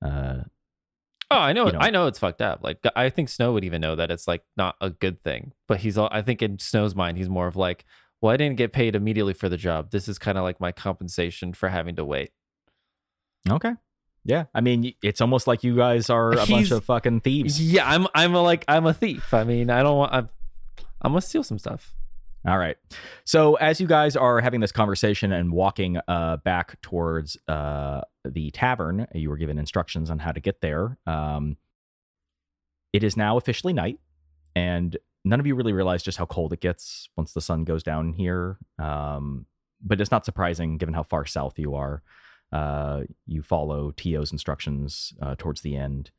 [0.05, 0.41] uh,
[1.31, 1.79] Oh, I know, You know.
[1.79, 2.59] I know it's fucked up.
[2.63, 5.53] Like I think Snow would even know that it's like not a good thing.
[5.67, 7.85] But he's I think in Snow's mind, he's more of like,
[8.23, 9.91] well, I didn't get paid immediately for the job.
[9.91, 12.31] This is kind of like my compensation for having to wait.
[13.49, 13.73] okay.
[14.23, 17.61] Yeah, I mean, it's almost like you guys are a bunch of fucking thieves.
[17.61, 19.33] Yeah, I'm I'm a, like I'm a thief.
[19.33, 20.29] I mean, I don't want I'm
[21.01, 21.93] I'm gonna steal some stuff.
[22.47, 22.77] All right.
[23.25, 28.51] So as you guys are having this conversation and walking uh, back towards uh, the
[28.51, 30.97] tavern, you were given instructions on how to get there.
[31.05, 31.57] Um,
[32.93, 33.99] it is now officially night,
[34.55, 34.95] and
[35.25, 38.13] none of you really realize just how cold it gets once the sun goes down
[38.13, 38.57] here.
[38.79, 39.45] Um,
[39.81, 42.01] but it's not surprising given how far south you are.
[42.51, 46.11] Uh, you follow Tio's instructions uh, towards the end.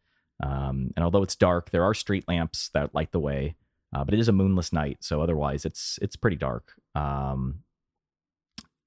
[0.43, 3.55] Um, and although it's dark, there are street lamps that light the way
[3.95, 6.73] uh, but it is a moonless night, so otherwise it's it's pretty dark.
[6.95, 7.61] Um,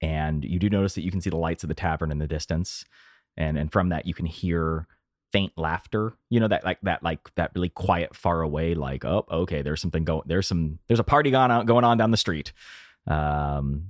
[0.01, 2.27] and you do notice that you can see the lights of the tavern in the
[2.27, 2.83] distance,
[3.37, 4.87] and and from that you can hear
[5.31, 6.13] faint laughter.
[6.29, 8.75] You know that like that like that really quiet, far away.
[8.75, 10.23] Like oh okay, there's something going.
[10.25, 12.53] There's some there's a party going on going on down the street.
[13.07, 13.87] Um,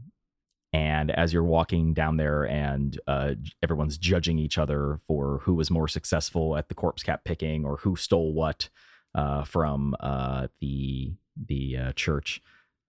[0.73, 5.71] and as you're walking down there and uh, everyone's judging each other for who was
[5.71, 8.69] more successful at the corpse cap picking or who stole what
[9.15, 11.13] uh, from uh, the
[11.47, 12.41] the uh, church,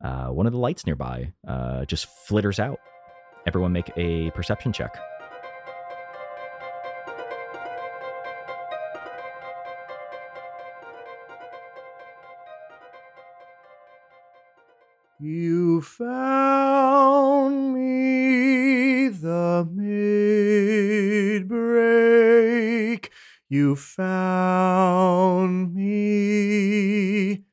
[0.02, 2.78] uh, one of the lights nearby uh, just flitters out.
[3.46, 4.96] Everyone make a perception check.
[15.20, 19.66] You found me the
[21.48, 23.08] midbreak.
[23.48, 27.44] You found me.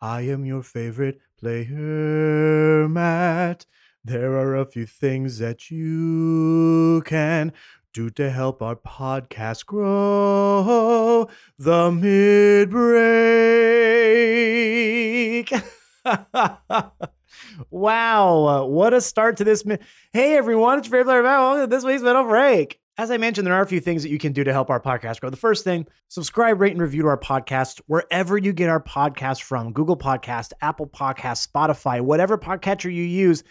[0.00, 3.66] I am your favorite player, Matt.
[4.04, 7.52] There are a few things that you can
[7.92, 11.28] do to help our podcast grow.
[11.58, 13.02] The midbreak.
[17.70, 19.64] wow, what a start to this.
[19.64, 19.78] Mi-
[20.12, 21.22] hey everyone, it's player Matt.
[21.22, 22.80] Welcome to this week's middle break.
[22.98, 24.80] As I mentioned, there are a few things that you can do to help our
[24.80, 25.30] podcast grow.
[25.30, 29.42] The first thing, subscribe, rate, and review to our podcast wherever you get our podcast
[29.42, 33.44] from Google Podcast, Apple Podcast, Spotify, whatever podcatcher you use.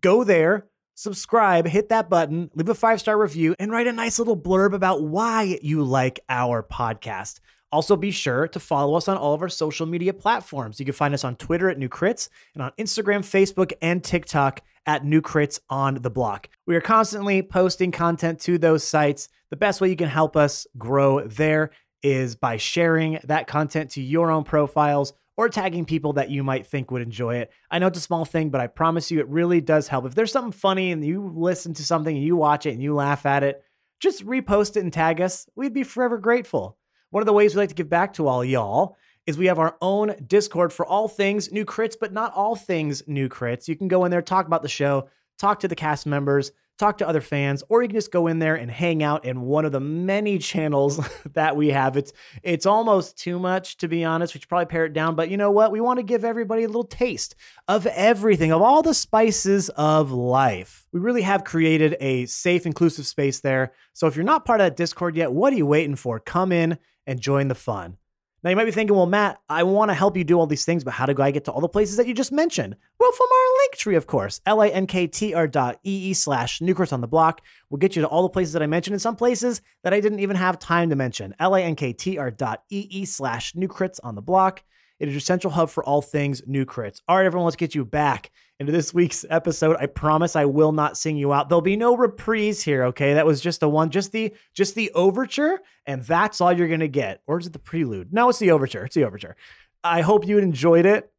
[0.00, 4.18] Go there, subscribe, hit that button, leave a five star review, and write a nice
[4.18, 7.40] little blurb about why you like our podcast.
[7.74, 10.78] Also, be sure to follow us on all of our social media platforms.
[10.78, 14.60] You can find us on Twitter at New Crits and on Instagram, Facebook, and TikTok
[14.86, 16.48] at New Crits on the Block.
[16.66, 19.28] We are constantly posting content to those sites.
[19.50, 24.00] The best way you can help us grow there is by sharing that content to
[24.00, 27.50] your own profiles or tagging people that you might think would enjoy it.
[27.72, 30.06] I know it's a small thing, but I promise you it really does help.
[30.06, 32.94] If there's something funny and you listen to something and you watch it and you
[32.94, 33.64] laugh at it,
[33.98, 35.48] just repost it and tag us.
[35.56, 36.78] We'd be forever grateful.
[37.14, 39.60] One of the ways we like to give back to all y'all is we have
[39.60, 43.68] our own Discord for all things new crits, but not all things new crits.
[43.68, 45.08] You can go in there, talk about the show,
[45.38, 48.40] talk to the cast members, talk to other fans, or you can just go in
[48.40, 50.98] there and hang out in one of the many channels
[51.34, 51.96] that we have.
[51.96, 52.12] It's
[52.42, 54.34] it's almost too much to be honest.
[54.34, 55.70] We should probably pare it down, but you know what?
[55.70, 57.36] We want to give everybody a little taste
[57.68, 60.84] of everything, of all the spices of life.
[60.90, 63.72] We really have created a safe, inclusive space there.
[63.92, 66.18] So if you're not part of that Discord yet, what are you waiting for?
[66.18, 66.76] Come in
[67.06, 67.96] and join the fun.
[68.44, 70.66] Now you might be thinking, well, Matt, I want to help you do all these
[70.66, 72.76] things, but how do I get to all the places that you just mentioned?
[72.98, 77.40] Well, from our link tree, of course, L-A-N-K-T-R dot E-E slash Newcrits on the block
[77.70, 80.00] will get you to all the places that I mentioned and some places that I
[80.00, 81.34] didn't even have time to mention.
[81.38, 82.64] L-A-N-K-T-R dot
[83.04, 84.62] slash Newcrits on the block.
[85.00, 87.00] It is your central hub for all things new crits.
[87.08, 88.30] All right, everyone, let's get you back
[88.60, 89.76] into this week's episode.
[89.78, 91.48] I promise I will not sing you out.
[91.48, 93.14] There'll be no reprise here, okay?
[93.14, 96.88] That was just a one, just the just the overture, and that's all you're gonna
[96.88, 97.22] get.
[97.26, 98.12] Or is it the prelude?
[98.12, 98.84] No, it's the overture.
[98.84, 99.36] It's the overture.
[99.82, 101.10] I hope you enjoyed it.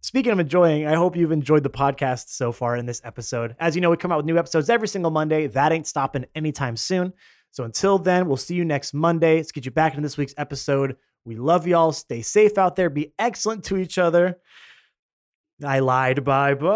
[0.00, 3.54] Speaking of enjoying, I hope you've enjoyed the podcast so far in this episode.
[3.60, 5.46] As you know, we come out with new episodes every single Monday.
[5.46, 7.12] That ain't stopping anytime soon.
[7.52, 9.36] So until then, we'll see you next Monday.
[9.36, 10.96] Let's get you back into this week's episode.
[11.24, 11.92] We love y'all.
[11.92, 12.90] Stay safe out there.
[12.90, 14.38] Be excellent to each other.
[15.64, 16.24] I lied.
[16.24, 16.68] Bye bye.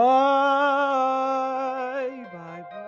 [2.32, 2.87] Bye bye.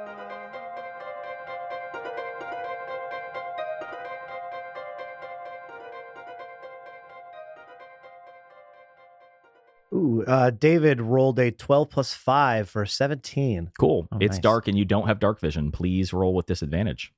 [9.92, 13.70] Ooh, uh, David rolled a 12 plus 5 for 17.
[13.78, 14.06] Cool.
[14.12, 14.42] Oh, it's nice.
[14.42, 15.72] dark and you don't have dark vision.
[15.72, 17.12] Please roll with disadvantage.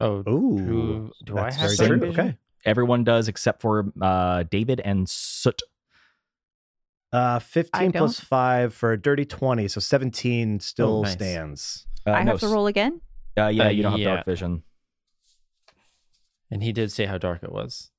[0.00, 2.04] Oh, Ooh, do, do I have dark vision?
[2.04, 2.36] Okay.
[2.64, 5.60] Everyone does except for uh, David and Soot.
[7.14, 8.26] Uh, 15 I plus don't.
[8.26, 9.68] 5 for a dirty 20.
[9.68, 11.12] So 17 still Oh, nice.
[11.12, 11.86] stands.
[12.06, 13.00] Uh, I no, have to roll again.
[13.38, 14.62] Uh, yeah, Uh, you don't have dark vision.
[16.50, 17.90] And he did say how dark it was.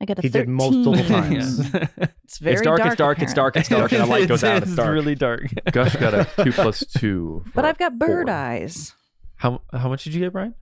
[0.00, 0.42] I got a He 13.
[0.42, 1.72] did multiple times.
[1.74, 1.86] Yeah.
[2.24, 4.62] It's very it's dark, it's dark, it's dark, it's dark, and the light goes out.
[4.62, 4.90] It's dark.
[4.92, 5.42] really dark.
[5.72, 7.44] Gush got a two plus two.
[7.54, 8.34] But I've got bird four.
[8.34, 8.94] eyes.
[9.36, 10.54] How how much did you get, Brian?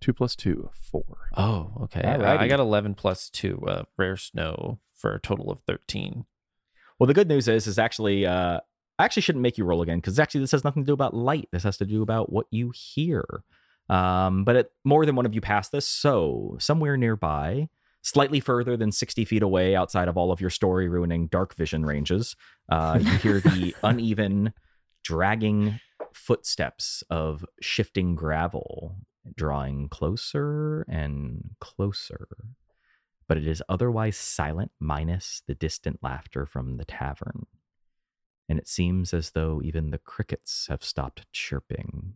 [0.00, 1.30] Two plus two, four.
[1.36, 2.02] Oh, okay.
[2.02, 6.26] Uh, I got 11 plus 2 uh, rare snow for a total of 13.
[6.98, 8.60] Well, the good news is, is actually, uh,
[8.98, 11.14] I actually shouldn't make you roll again because actually this has nothing to do about
[11.14, 11.48] light.
[11.52, 13.24] This has to do about what you hear.
[13.88, 17.68] Um, but it, more than one of you passed this, so somewhere nearby,
[18.02, 21.84] slightly further than sixty feet away, outside of all of your story ruining dark vision
[21.84, 22.34] ranges,
[22.70, 24.54] uh, you hear the uneven,
[25.02, 25.80] dragging
[26.14, 28.96] footsteps of shifting gravel
[29.36, 32.28] drawing closer and closer
[33.28, 37.46] but it is otherwise silent, minus the distant laughter from the tavern.
[38.48, 42.14] And it seems as though even the crickets have stopped chirping.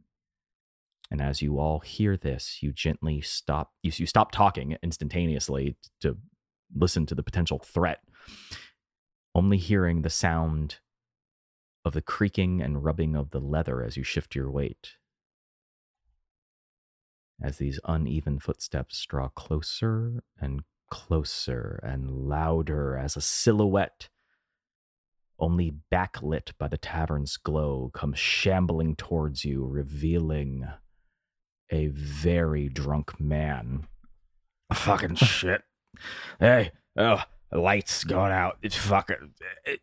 [1.10, 3.72] And as you all hear this, you gently stop.
[3.82, 6.18] You, you stop talking instantaneously to
[6.76, 8.00] listen to the potential threat,
[9.34, 10.76] only hearing the sound
[11.84, 14.96] of the creaking and rubbing of the leather as you shift your weight.
[17.40, 24.08] As these uneven footsteps draw closer and closer and louder as a silhouette,
[25.38, 30.66] only backlit by the tavern's glow, comes shambling towards you, revealing
[31.70, 33.86] a very drunk man.
[34.72, 35.62] Fucking shit.
[36.40, 37.22] Hey, oh,
[37.52, 38.58] lights gone out.
[38.62, 39.32] It's fucking.
[39.64, 39.80] It,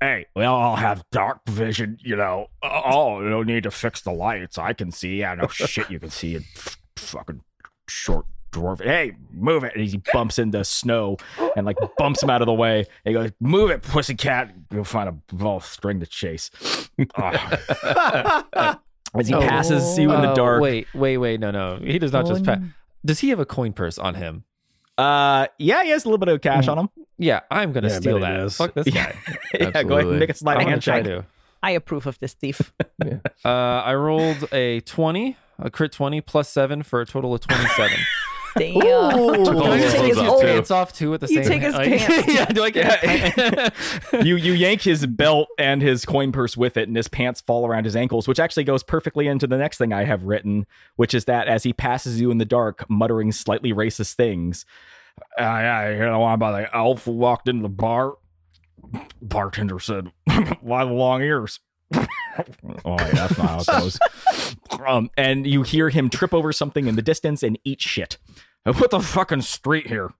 [0.00, 2.48] hey, we all have dark vision, you know.
[2.62, 4.58] Oh, no need to fix the lights.
[4.58, 5.20] I can see.
[5.20, 6.42] Yeah, no shit, you can see it.
[6.96, 7.42] Fucking
[7.88, 8.82] short dwarf.
[8.82, 9.74] Hey, move it.
[9.74, 11.16] And he bumps into snow
[11.56, 12.78] and like bumps him out of the way.
[12.78, 14.54] And he goes, Move it, pussycat.
[14.70, 16.50] You'll find a ball of string to chase.
[19.14, 19.40] As he Oh.
[19.40, 20.62] passes you in the Oh, dark.
[20.62, 21.38] Wait, wait, wait.
[21.40, 21.76] No, no.
[21.76, 22.60] He does not just pass.
[23.04, 24.44] Does he have a coin purse on him?
[24.96, 26.88] Uh, yeah, he has a little bit of cash on him.
[27.18, 28.52] Yeah, I'm going to Yeah, steal bet that.
[28.52, 29.14] Fuck this guy.
[29.54, 31.16] yeah, go ahead and make a I sliding want try handshake.
[31.22, 31.24] to.
[31.62, 32.72] I approve of this thief.
[33.44, 33.48] Uh,
[33.84, 37.98] I rolled a 20, a crit 20 plus 7 for a total of 27.
[38.58, 38.76] Damn.
[38.82, 39.44] Ooh.
[39.44, 40.46] Can Oh, I those take his up too.
[40.46, 42.32] pants off too at the You same take his like- pants.
[42.34, 43.74] yeah, do I get
[44.26, 47.66] you you yank his belt and his coin purse with it, and his pants fall
[47.66, 51.14] around his ankles, which actually goes perfectly into the next thing I have written, which
[51.14, 54.64] is that as he passes you in the dark, muttering slightly racist things.
[55.38, 58.14] Uh, yeah, you know the one about the elf who walked into the bar.
[59.20, 60.10] Bartender said,
[60.60, 61.60] "Why the long ears?"
[62.84, 63.98] oh, wait, that's not how it goes.
[64.86, 68.18] um, and you hear him trip over something in the distance and eat shit.
[68.64, 70.12] What the fucking street here?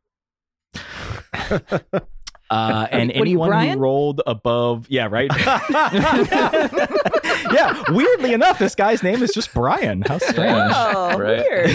[2.50, 5.30] Uh, and What are you, anyone who rolled above, yeah, right.
[7.52, 10.02] yeah, weirdly enough, this guy's name is just Brian.
[10.02, 10.72] How strange.
[10.74, 11.38] Oh, Right.
[11.48, 11.70] weird.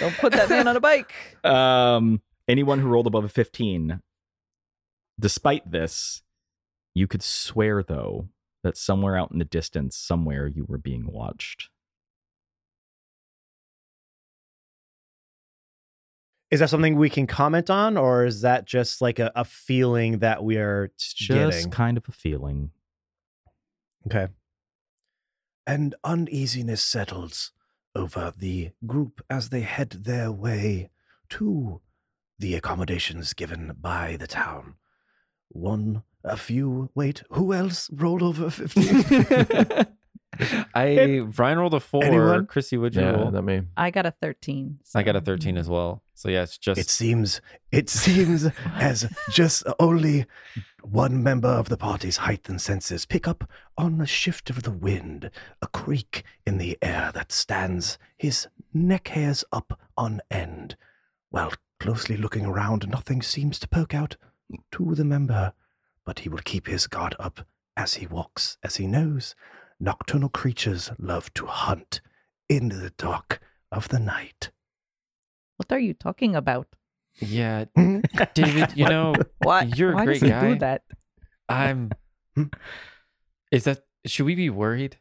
[0.00, 1.12] Don't put that man on a bike.
[1.44, 4.00] Um, anyone who rolled above a 15,
[5.20, 6.22] despite this,
[6.94, 8.28] you could swear, though,
[8.66, 11.70] that somewhere out in the distance, somewhere you were being watched.
[16.50, 20.18] Is that something we can comment on, or is that just like a, a feeling
[20.18, 21.70] that we are just getting?
[21.70, 22.70] kind of a feeling.
[24.06, 24.28] Okay.
[25.66, 27.50] and uneasiness settles
[27.96, 30.90] over the group as they head their way
[31.28, 31.80] to
[32.38, 34.74] the accommodations given by the town.
[35.48, 39.86] One, a few, wait, who else rolled over 15?
[40.74, 42.04] I Brian rolled a four.
[42.04, 42.46] Anyone?
[42.46, 43.30] Chrissy, would you Yeah, roll?
[43.30, 43.62] that me.
[43.76, 44.80] I got a 13.
[44.94, 46.02] I got a 13 as well.
[46.14, 47.40] So yeah, it's just it seems,
[47.72, 50.26] it seems as just only
[50.82, 54.70] one member of the party's height and senses pick up on a shift of the
[54.70, 55.30] wind,
[55.62, 60.76] a creak in the air that stands his neck hairs up on end.
[61.30, 64.16] While closely looking around, nothing seems to poke out
[64.72, 65.52] to the member,
[66.04, 69.34] but he will keep his guard up as he walks, as he knows
[69.78, 72.00] nocturnal creatures love to hunt
[72.48, 73.40] in the dark
[73.70, 74.50] of the night.
[75.56, 76.68] What are you talking about?
[77.18, 77.64] yeah,
[78.34, 78.72] David.
[78.76, 79.76] You know, What?
[79.76, 80.52] You're a Why great does he guy.
[80.52, 80.82] do that?
[81.48, 81.90] I'm.
[82.34, 82.44] Hmm?
[83.50, 83.84] Is that?
[84.06, 84.98] Should we be worried?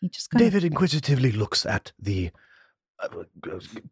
[0.00, 2.30] He just kind David inquisitively looks at the
[3.02, 3.08] uh,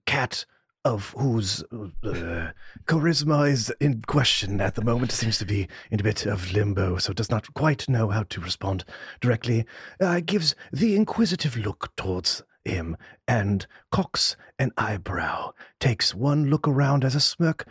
[0.06, 0.44] cat
[0.84, 2.50] of whose uh,
[2.86, 5.12] charisma is in question at the moment.
[5.12, 8.40] Seems to be in a bit of limbo, so does not quite know how to
[8.40, 8.84] respond
[9.20, 9.64] directly,
[10.00, 17.04] uh, gives the inquisitive look towards him and cocks an eyebrow, takes one look around
[17.04, 17.66] as a smirk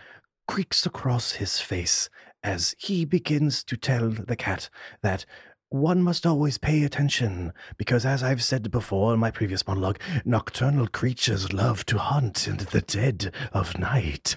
[0.47, 2.09] creaks across his face
[2.43, 4.69] as he begins to tell the cat
[5.01, 5.25] that
[5.71, 10.87] one must always pay attention because, as I've said before in my previous monologue, nocturnal
[10.87, 14.35] creatures love to hunt in the dead of night.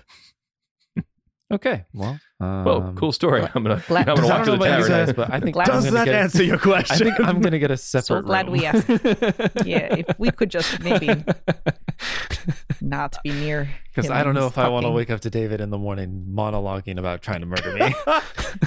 [1.55, 1.85] Okay.
[1.95, 2.19] Well.
[2.41, 3.43] Um, Whoa, cool story.
[3.55, 5.07] I'm gonna, glad- I'm gonna I walk to know the about you tavern.
[5.07, 6.99] guys, but I think Glad- I'm Does gonna that get, answer your I question?
[7.07, 8.25] think I'm gonna get a separate.
[8.25, 8.89] glad we asked.
[9.65, 11.25] Yeah, if we could just maybe
[12.81, 13.71] not be near.
[13.95, 15.79] Because I don't know he's if I want to wake up to David in the
[15.79, 17.95] morning monologuing about trying to murder me.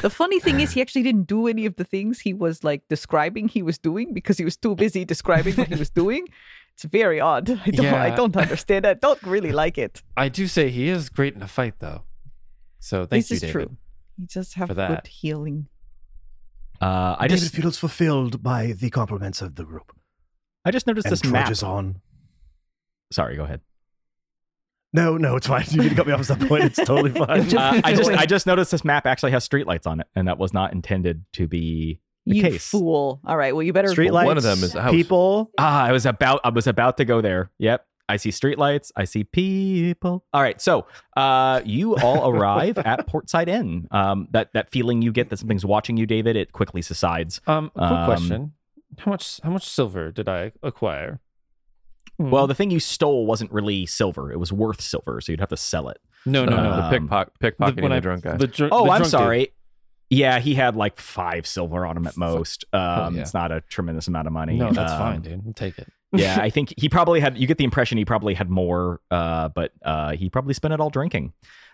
[0.02, 2.84] The funny thing is, he actually didn't do any of the things he was like
[2.90, 6.28] describing he was doing because he was too busy describing what he was doing.
[6.74, 7.50] It's very odd.
[7.66, 7.94] I don't.
[7.94, 8.86] I don't understand.
[8.88, 10.02] I don't really like it.
[10.16, 12.04] I do say he is great in a fight, though.
[12.80, 13.22] So thank you.
[13.22, 13.52] this you, is David.
[13.54, 13.78] true.
[14.18, 15.08] You just have for good that.
[15.08, 15.68] healing.
[16.82, 19.92] Uh, I David just feels fulfilled by the compliments of the group
[20.64, 21.46] I just noticed and this map.
[21.46, 22.02] trudges on.
[23.12, 23.62] Sorry, go ahead.
[24.94, 25.66] No, no, it's fine.
[25.72, 26.64] You need to cut me off at some point.
[26.66, 27.44] It's totally fine.
[27.50, 28.10] Just Uh, I just.
[28.12, 31.26] I just noticed this map actually has streetlights on it, and that was not intended
[31.34, 32.68] to be the You case.
[32.70, 33.22] fool!
[33.26, 33.54] All right.
[33.56, 33.90] Well, you better.
[33.90, 34.28] Street lights.
[34.28, 34.92] One of them is out.
[34.92, 35.52] people.
[35.58, 37.52] Ah, I was about I was about to go there.
[37.60, 37.86] Yep.
[38.10, 38.92] I see streetlights.
[38.96, 40.26] I see people.
[40.34, 40.88] All right, so
[41.18, 43.88] uh, you all arrive at Portside Inn.
[43.92, 47.42] Um, that that feeling you get that something's watching you, David, it quickly subsides.
[47.48, 48.54] Um, quick Um, question:
[49.00, 49.40] How much?
[49.44, 51.20] How much silver did I acquire?
[52.18, 52.32] Hmm.
[52.32, 55.50] Well, the thing you stole wasn't really silver; it was worth silver, so you'd have
[55.50, 56.00] to sell it.
[56.26, 56.72] no, no, no.
[56.72, 58.38] Um, the pickpocket, pickpocketing when the I- drunk guy.
[58.38, 59.40] The dr- Oh, the I'm sorry.
[59.46, 59.52] dude.
[60.10, 62.64] Yeah, he had like five silver on him at most.
[62.72, 63.22] Um, Oh, yeah.
[63.22, 64.56] It's not a tremendous amount of money.
[64.58, 65.42] No, that's Um, fine, dude.
[65.46, 65.88] I'll take it.
[66.14, 67.38] yeah, I think he probably had.
[67.38, 70.80] You get the impression he probably had more, uh, but uh, he probably spent it
[70.80, 71.34] all drinking.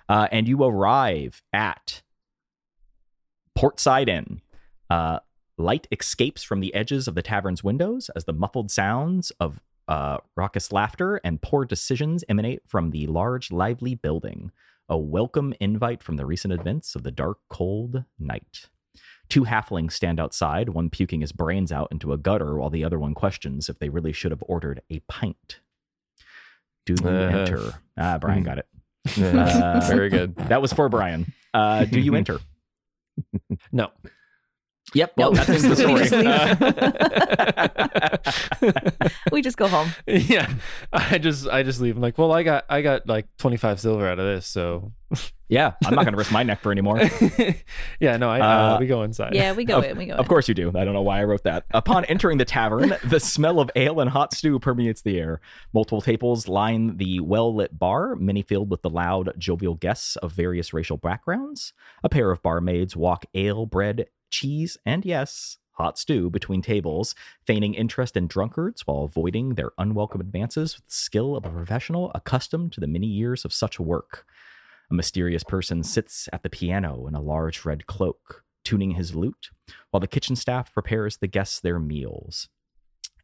[0.09, 2.01] Uh, and you arrive at
[3.55, 4.41] Portside Inn.
[4.89, 5.19] Uh,
[5.57, 10.17] light escapes from the edges of the tavern's windows as the muffled sounds of uh,
[10.36, 14.51] raucous laughter and poor decisions emanate from the large, lively building.
[14.89, 18.69] A welcome invite from the recent events of the dark, cold night.
[19.29, 22.99] Two halflings stand outside, one puking his brains out into a gutter, while the other
[22.99, 25.61] one questions if they really should have ordered a pint.
[26.86, 27.73] Do you Uh, enter?
[27.97, 28.45] Ah, Brian hmm.
[28.45, 28.67] got it.
[29.15, 30.36] Yeah, Uh, Very good.
[30.49, 31.31] That was for Brian.
[31.53, 32.39] Uh, do you enter?
[33.71, 33.91] No.
[34.93, 35.13] Yep.
[35.17, 35.45] Well, Nope.
[35.47, 36.21] that's the We story.
[38.61, 39.89] just we just go home.
[40.07, 40.53] yeah,
[40.91, 41.95] I just I just leave.
[41.95, 44.91] I'm like, well, I got I got like 25 silver out of this, so
[45.49, 46.99] yeah, I'm not going to risk my neck for anymore.
[47.99, 49.34] yeah, no, I uh, Uh, we go inside.
[49.34, 49.97] Yeah, we go Of- in.
[49.97, 50.25] We go Of in.
[50.29, 50.69] course you do.
[50.75, 51.65] I don't know why I wrote that.
[51.73, 55.41] Upon entering the tavern, the smell of ale and hot stew permeates the air.
[55.73, 60.34] Multiple tables line the well lit bar, many filled with the loud, jovial guests of
[60.34, 61.73] various racial backgrounds.
[62.03, 67.15] A pair of barmaids walk ale, bread, cheese, and yes, hot stew between tables,
[67.45, 72.11] feigning interest in drunkards while avoiding their unwelcome advances with the skill of a professional
[72.15, 74.25] accustomed to the many years of such work.
[74.91, 79.49] A mysterious person sits at the piano in a large red cloak, tuning his lute,
[79.91, 82.49] while the kitchen staff prepares the guests their meals.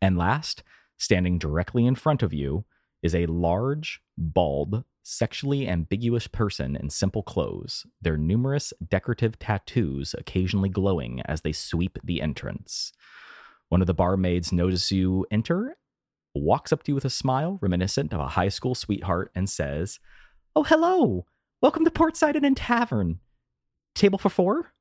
[0.01, 0.64] And last,
[0.97, 2.66] standing directly in front of you,
[3.02, 10.70] is a large, bald, sexually ambiguous person in simple clothes, their numerous decorative tattoos occasionally
[10.70, 12.91] glowing as they sweep the entrance.
[13.70, 15.78] One of the barmaids notices you enter,
[16.36, 20.00] walks up to you with a smile reminiscent of a high school sweetheart, and says,
[20.56, 21.26] Oh, hello!
[21.62, 23.20] Welcome to Portside Inn and Tavern.
[23.95, 24.74] Table for four?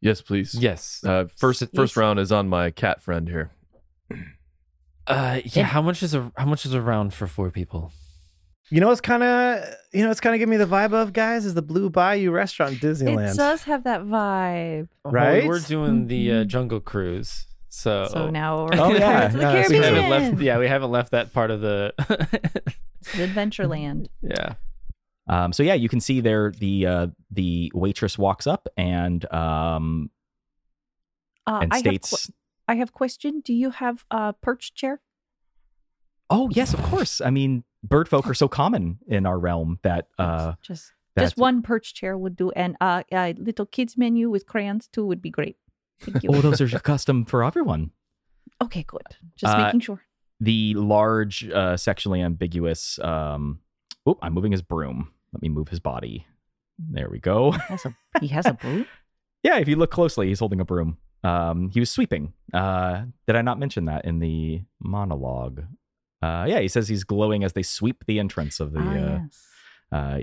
[0.00, 0.54] Yes, please.
[0.54, 1.02] Yes.
[1.04, 1.70] Uh, first, Yes.
[1.74, 3.50] first round is on my cat friend here.
[5.06, 5.64] Uh, yeah.
[5.64, 7.92] How much is a how much is a round for four people?
[8.70, 11.12] You know what's kind of you know what's kind of giving me the vibe of
[11.12, 13.34] guys is the Blue Bayou restaurant in Disneyland.
[13.34, 14.88] It does have that vibe.
[15.04, 15.46] Right?
[15.46, 16.46] we're doing the uh, Mhm.
[16.46, 18.08] Jungle Cruise, so.
[18.10, 19.28] So now we're Oh, yeah.
[19.28, 19.82] Pirates the Yeah, so we Caribbean.
[19.94, 20.42] haven't left.
[20.42, 21.92] Yeah, we haven't left that part of the.
[23.02, 24.06] It's Adventureland.
[24.22, 24.54] yeah.
[25.28, 30.10] Um, so yeah, you can see there the uh, the waitress walks up and um,
[31.46, 32.32] Uh, and I have states, qu-
[32.66, 33.40] I have a question.
[33.44, 35.00] Do you have a perch chair?
[36.30, 37.20] "Oh yes, of course.
[37.20, 41.62] I mean, bird folk are so common in our realm that uh, just just one
[41.62, 45.30] perch chair would do, and uh, a little kids menu with crayons too would be
[45.30, 45.56] great.
[46.00, 46.30] Thank you.
[46.32, 47.90] oh, those are custom for everyone."
[48.62, 49.02] okay, good.
[49.36, 50.02] Just Uh, making sure.
[50.40, 52.98] The large, uh, sexually ambiguous.
[52.98, 53.60] Um,
[54.06, 55.12] oh, I'm moving his broom.
[55.32, 56.26] Let me move his body.
[56.78, 57.52] There we go.
[57.52, 58.86] He has a, he has a broom.
[59.42, 60.96] Yeah, if you look closely, he's holding a broom.
[61.24, 62.32] Um, he was sweeping.
[62.52, 65.62] Uh, did I not mention that in the monologue?
[66.22, 68.80] Uh, yeah, he says he's glowing as they sweep the entrance of the.
[68.80, 69.46] Ah, uh, yes.
[69.92, 70.18] uh,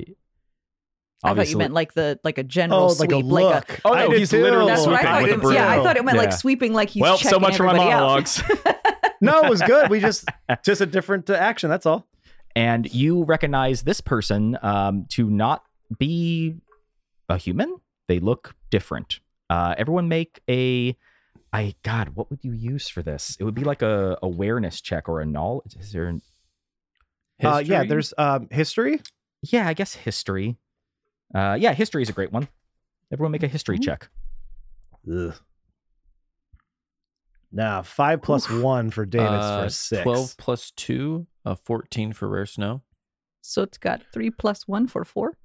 [1.24, 3.80] I thought you meant like the like a general Oh, sweep, like a look.
[3.86, 4.42] Oh, I no, did he's too.
[4.42, 5.24] literally That's what I thought.
[5.24, 7.58] with a It, yeah, I thought it meant like sweeping, like he's well, so much
[7.58, 8.42] for my monologues.
[9.24, 9.92] No, it was good.
[9.92, 10.26] We just
[10.66, 11.70] just a different uh, action.
[11.70, 12.08] That's all.
[12.56, 15.64] and you recognize this person um, to not
[16.00, 16.56] be
[17.30, 17.78] a human.
[18.08, 19.21] They look different.
[19.52, 20.96] Uh, everyone make a.
[21.52, 23.36] I God, what would you use for this?
[23.38, 25.76] It would be like a awareness check or a knowledge.
[25.78, 26.06] Is there?
[26.08, 26.22] An,
[27.44, 29.02] Uh, yeah, there's um, history.
[29.42, 30.58] yeah, I guess history.
[31.36, 32.48] Uh, yeah, history is a great one.
[33.12, 33.84] Everyone make a history Mhm.
[33.84, 34.10] check.
[35.12, 35.34] Ugh.
[37.52, 40.04] Nah, five plus one for David's Uh, for six.
[40.04, 42.84] 12 plus 2, uh, 14 for rare snow.
[43.42, 45.38] So it's got three plus one for four.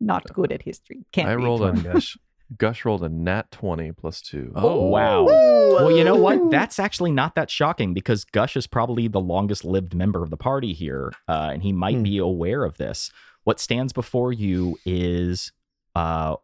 [0.00, 1.04] Not good at history.
[1.12, 2.16] Can't I rolled on, a Gush.
[2.58, 4.52] Gush rolled a nat twenty plus two.
[4.56, 5.24] Oh, wow.
[5.24, 6.50] Well, you know what?
[6.50, 10.36] That's actually not that shocking because Gush is probably the longest lived member of the
[10.36, 12.02] party here, uh, and he might Hmm.
[12.02, 13.10] be aware of this.
[13.44, 15.52] What stands before you is
[15.94, 16.36] uh,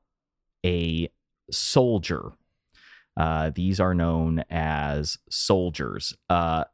[0.65, 1.09] a
[1.51, 2.33] soldier.
[3.17, 6.15] Uh, these are known as soldiers.
[6.29, 6.65] Uh,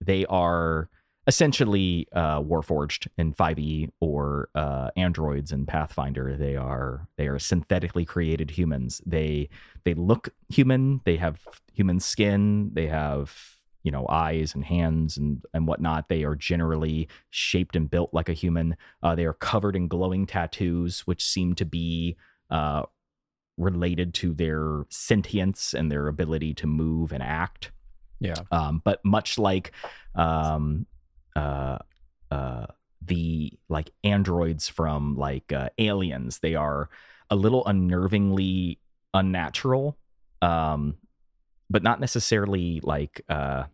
[0.00, 0.88] they are
[1.26, 6.36] essentially uh, warforged in 5e or uh, androids in Pathfinder.
[6.36, 9.00] They are they are synthetically created humans.
[9.06, 9.48] They
[9.84, 11.00] they look human.
[11.04, 11.40] They have
[11.72, 12.70] human skin.
[12.72, 13.34] They have
[13.84, 16.08] you know eyes and hands and and whatnot.
[16.08, 18.76] They are generally shaped and built like a human.
[19.02, 22.16] Uh, they are covered in glowing tattoos, which seem to be
[22.50, 22.82] uh,
[23.56, 27.70] related to their sentience and their ability to move and act.
[28.18, 28.36] Yeah.
[28.52, 29.72] Um, but much like
[30.14, 30.86] um,
[31.36, 31.78] uh,
[32.30, 32.66] uh,
[33.04, 36.88] the like androids from like uh, aliens, they are
[37.30, 38.78] a little unnervingly
[39.14, 39.96] unnatural,
[40.40, 40.96] um,
[41.70, 43.64] but not necessarily like uh,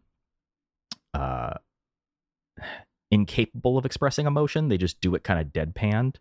[1.14, 1.54] uh,
[3.10, 4.68] incapable of expressing emotion.
[4.68, 6.16] They just do it kind of deadpanned.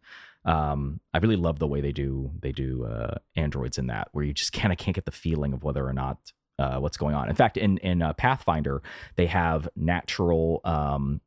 [0.45, 4.23] Um, I really love the way they do they do uh, androids in that, where
[4.23, 7.15] you just kind of can't get the feeling of whether or not uh, what's going
[7.15, 7.29] on.
[7.29, 8.81] In fact, in in uh, Pathfinder,
[9.15, 11.21] they have natural um,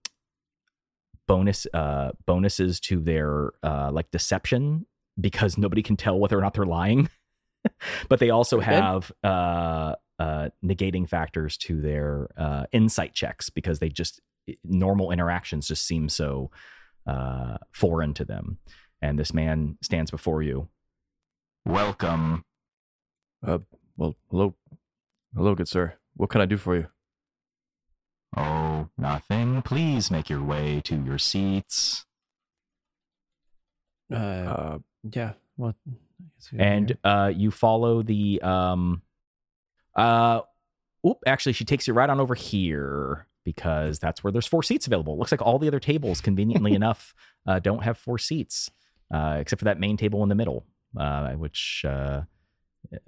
[1.30, 4.84] bonus uh, bonuses to their uh, like deception
[5.20, 7.08] because nobody can tell whether or not they're lying.
[8.08, 13.78] but they also Pretty have uh, uh, negating factors to their uh, insight checks because
[13.78, 14.20] they just
[14.64, 16.50] normal interactions just seem so
[17.06, 18.58] uh, foreign to them.
[19.00, 20.68] And this man stands before you.
[21.64, 22.44] Welcome.
[23.42, 24.56] Well, hello,
[25.36, 25.94] hello, good sir.
[26.14, 26.88] What can I do for you?
[28.36, 29.62] Oh, nothing.
[29.62, 32.04] Please make your way to your seats.
[34.12, 34.78] Uh, Uh,
[35.12, 35.32] yeah.
[35.56, 35.74] What?
[35.86, 35.92] I
[36.36, 36.98] guess we and here.
[37.04, 39.02] uh you follow the um
[39.96, 40.40] uh
[41.06, 44.86] oop actually she takes you right on over here because that's where there's four seats
[44.86, 47.14] available looks like all the other tables conveniently enough
[47.46, 48.70] uh don't have four seats
[49.12, 50.66] uh except for that main table in the middle
[50.98, 52.20] uh which uh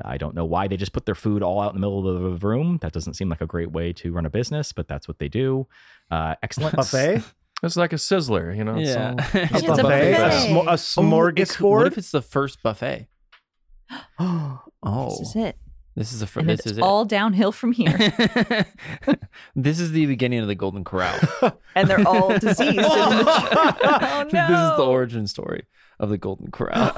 [0.05, 2.41] I don't know why they just put their food all out in the middle of
[2.41, 2.79] the room.
[2.83, 5.29] That doesn't seem like a great way to run a business, but that's what they
[5.29, 5.67] do.
[6.11, 7.23] Uh, excellent Buffet.
[7.63, 8.77] it's like a sizzler, you know.
[8.77, 9.11] it's yeah.
[9.11, 10.13] all- A It's a buffet.
[10.13, 10.49] A, buffet.
[10.49, 11.87] smo- a Oh, it could- what smorgasbord.
[11.87, 13.09] if it's the first buffet?
[14.85, 15.57] Oh, This is it.
[15.95, 16.43] This is the first.
[16.43, 16.83] And This it's is it.
[16.83, 17.93] all downhill from here.
[19.55, 21.19] this is the beginning of the Golden Corral.
[21.75, 22.79] and they're all diseased.
[22.83, 24.49] oh, no.
[24.49, 25.65] This is the origin story
[26.01, 26.97] of the Golden Corral.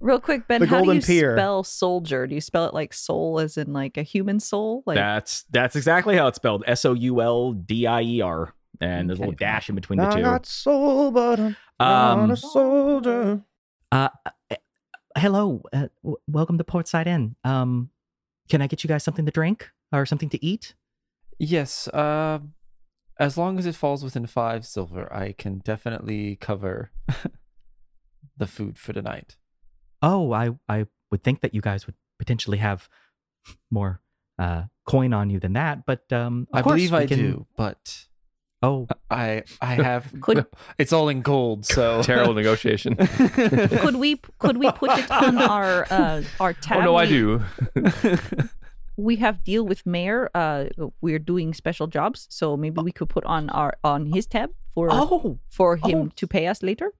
[0.00, 1.36] Real quick, Ben, The how do you pier.
[1.36, 2.26] spell soldier?
[2.26, 4.82] Do you spell it like soul as in like a human soul?
[4.86, 6.64] Like That's that's exactly how it's spelled.
[6.66, 8.52] S O U L D I E R.
[8.80, 10.22] And there's a little dash in between the I two.
[10.22, 13.42] got soul, but I'm not Um, a soldier.
[13.92, 14.08] uh,
[14.50, 14.56] uh,
[15.16, 17.36] hello, uh, w- welcome to Portside Inn.
[17.44, 17.90] Um,
[18.52, 20.74] can I get you guys something to drink or something to eat?
[21.38, 21.88] yes.
[21.88, 22.38] Uh,
[23.18, 26.90] as long as it falls within five silver, I can definitely cover
[28.36, 29.36] the food for tonight.
[30.02, 32.88] Oh, I I would think that you guys would potentially have
[33.70, 34.00] more
[34.38, 38.06] uh coin on you than that, but um, I believe I can- do, but
[38.62, 40.12] Oh, I I have.
[40.20, 40.46] Could-
[40.78, 42.96] it's all in gold, so Terrible negotiation.
[42.96, 46.78] could we could we put it on our uh, our tab?
[46.78, 47.42] oh no, I do.
[48.96, 50.30] We have deal with mayor.
[50.34, 50.66] Uh,
[51.00, 54.88] we're doing special jobs, so maybe we could put on our on his tab for
[54.90, 56.12] oh, for him oh.
[56.14, 56.92] to pay us later.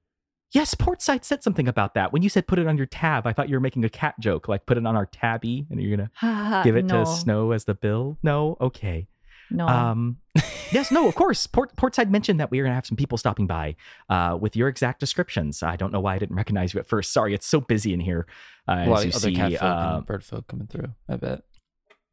[0.52, 0.74] yes.
[0.74, 3.26] Portside said something about that when you said put it on your tab.
[3.26, 5.80] I thought you were making a cat joke, like put it on our tabby, and
[5.80, 8.18] you're gonna give it no, to Snow as the bill.
[8.22, 9.06] No, okay.
[9.52, 10.18] No, Um,
[10.72, 11.46] yes, no, of course.
[11.46, 13.76] Port Portside mentioned that we were gonna have some people stopping by
[14.08, 15.62] uh, with your exact descriptions.
[15.62, 17.12] I don't know why I didn't recognize you at first.
[17.12, 18.26] Sorry, it's so busy in here.
[18.68, 20.66] Uh, a as lot you of other see, cat folk uh, and bird folk coming
[20.66, 20.88] through.
[21.08, 21.42] I bet.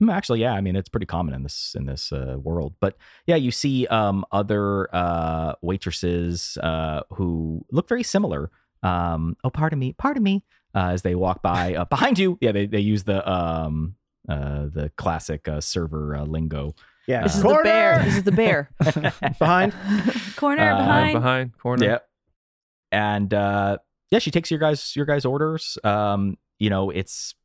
[0.02, 2.76] Mm, Actually, yeah, I mean it's pretty common in this in this uh, world.
[2.80, 8.52] But yeah, you see um, other uh, waitresses uh, who look very similar.
[8.82, 12.38] Um, oh, pardon me, pardon me, uh, as they walk by uh, behind you.
[12.42, 13.96] Yeah, they they use the um,
[14.28, 16.76] uh, the classic uh, server uh, lingo.
[17.08, 17.24] Yeah.
[17.24, 18.04] This is the bear.
[18.04, 18.70] This is the bear.
[19.40, 19.74] Behind.
[20.36, 21.14] Corner Uh, behind.
[21.14, 21.86] behind corner.
[21.86, 22.10] Yep.
[22.92, 23.78] And uh
[24.12, 25.78] yeah, she takes your guys your guys orders.
[25.84, 27.36] Um, you know, it's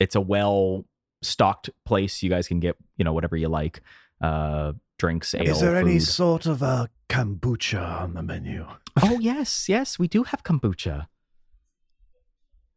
[0.00, 0.84] it's a well
[1.22, 2.22] stocked place.
[2.22, 3.80] You guys can get, you know, whatever you like.
[4.20, 5.42] Uh drinks, ale.
[5.42, 8.66] Is there any sort of a kombucha on the menu?
[9.02, 11.06] Oh yes, yes, we do have kombucha.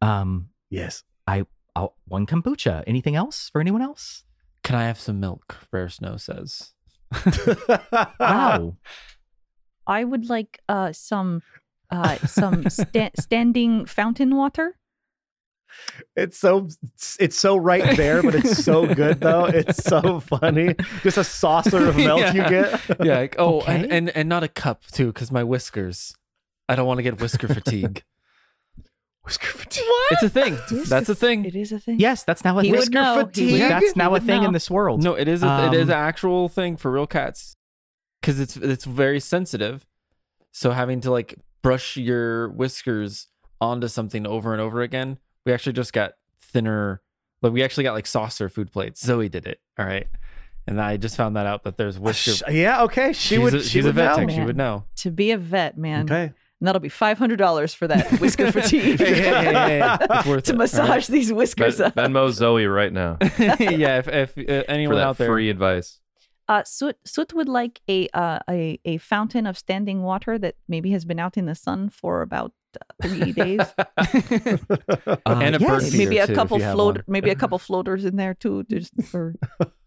[0.02, 1.02] Um Yes.
[1.76, 2.82] I'll, one kombucha.
[2.86, 4.24] Anything else for anyone else?
[4.70, 5.56] Can I have some milk?
[5.72, 6.74] Rare Snow says.
[8.20, 8.76] Wow.
[9.84, 11.42] I would like uh some
[11.90, 14.76] uh some sta- standing fountain water.
[16.14, 16.68] It's so
[17.18, 19.46] it's so right there, but it's so good though.
[19.46, 20.76] It's so funny.
[21.02, 22.80] Just a saucer of milk you get.
[23.04, 23.18] Yeah.
[23.18, 26.14] Like, oh, and, and and not a cup too, because my whiskers.
[26.68, 28.04] I don't want to get whisker fatigue.
[29.24, 29.84] Whisker fatigue.
[30.12, 30.58] It's a thing.
[30.88, 31.44] That's a thing.
[31.44, 32.00] It is a thing.
[32.00, 32.80] yes, that's now a He thing.
[32.80, 33.24] would know.
[33.26, 33.52] Fatigue?
[33.52, 34.48] would- That's he now a thing know.
[34.48, 35.02] in this world.
[35.02, 35.42] No, it is.
[35.42, 37.56] A, it is Um, an actual thing for real cats,
[38.20, 39.86] because it's it's very sensitive.
[40.52, 43.28] So having to like brush your whiskers
[43.60, 47.02] onto something over and over again, we actually just got thinner.
[47.42, 49.04] Like we actually got like saucer food plates.
[49.04, 49.60] Zoe did it.
[49.78, 50.08] All right,
[50.66, 52.32] and I just found that out that there's whisker.
[52.32, 53.12] Sh- yeah, okay.
[53.12, 54.26] She she's would a, she she's a vet know.
[54.26, 54.34] tech.
[54.34, 54.84] She would know.
[54.96, 56.04] To be a vet, man.
[56.06, 56.32] Okay.
[56.60, 59.00] And that'll be five hundred dollars for that whisker fatigue.
[59.00, 60.30] Hey, hey, hey, hey, hey.
[60.30, 61.06] Worth to it, massage right?
[61.06, 61.94] these Ben, whiskers up.
[61.94, 66.00] Venmo Zoe right now yeah, if, if uh, for anyone that out there, free advice.
[66.48, 70.90] Uh, Soot, Soot would like a, uh, a a fountain of standing water that maybe
[70.90, 73.60] has been out in the sun for about uh, three days.
[75.06, 75.90] Uh, and a bird yes.
[75.90, 79.34] feeder maybe a couple you float, maybe a couple floaters in there too, just for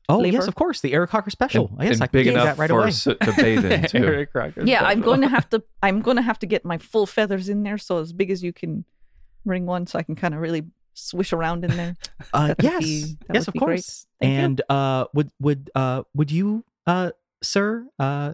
[0.10, 0.38] Oh flavor.
[0.38, 1.70] yes, of course, the Eric Cocker special.
[1.80, 2.92] And, yes, and I can big give enough that right for away.
[2.92, 3.98] Soot to bathe in too.
[4.00, 4.84] Eric Crocker yeah.
[4.84, 7.64] I'm going to have to I'm going to have to get my full feathers in
[7.64, 8.84] there, so as big as you can
[9.46, 11.96] bring one, so I can kind of really swish around in there.
[12.34, 14.06] Uh, yes, be- yes, of course.
[14.22, 18.34] And uh, would would uh would you uh sir uh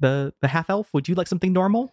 [0.00, 1.90] the the half elf would you like something normal?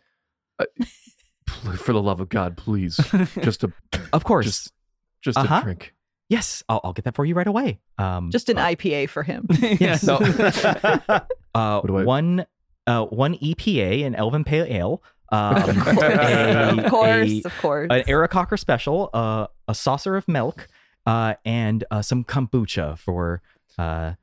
[1.47, 2.97] Pl- For the love of God, please,
[3.41, 3.71] just a
[4.13, 4.45] Of course.
[4.45, 4.73] just
[5.21, 5.59] just Uh-huh.
[5.59, 5.94] a drink.
[6.29, 7.79] Yes, I'll, I'll get that for you right away.
[7.97, 9.47] Um, Just an uh, IPA for him.
[9.59, 10.03] yes.
[10.03, 10.15] No.
[11.55, 12.45] uh, What do I- one
[12.87, 15.03] uh one EPA an Elven Pale Ale.
[15.31, 17.87] Um, of course, a- of course, a- of course.
[17.89, 20.67] an Eric Cocker special, uh, a saucer of milk,
[21.07, 23.41] uh, and uh, some kombucha for
[23.79, 24.13] uh,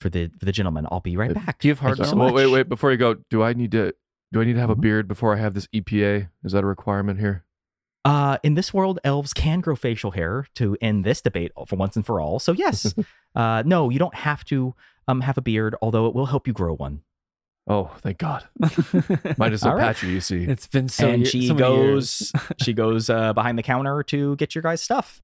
[0.00, 0.86] for the for the gentleman.
[0.90, 1.58] I'll be right back.
[1.58, 2.16] do you have hard Thank you so?
[2.16, 2.68] Well, wait, wait.
[2.68, 3.92] Before you go, do I need to
[4.32, 4.80] do I need to have a Mhm.
[4.80, 6.30] beard before I have this EPA?
[6.44, 7.44] Is that a requirement here?
[8.04, 11.96] Uh, in this world, elves can grow facial hair to end this debate for once
[11.96, 12.38] and for all.
[12.38, 12.94] So yes,
[13.34, 14.74] uh, no, you don't have to
[15.08, 17.02] um have a beard, although it will help you grow one.
[17.70, 18.48] Oh, thank God.
[19.36, 19.88] Mine is so All right.
[19.94, 20.06] patchy.
[20.06, 20.44] You see.
[20.44, 21.10] it's been so.
[21.10, 22.32] and ye- she so many years.
[22.32, 22.32] goes
[22.64, 25.20] she goes uh, behind the counter to get your guys stuff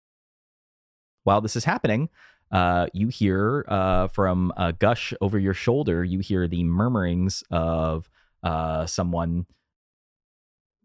[1.23, 2.11] while this is happening
[2.53, 8.11] uh, you hear uh, from uh, gush over your shoulder you hear the murmurings of
[8.43, 9.47] uh, someone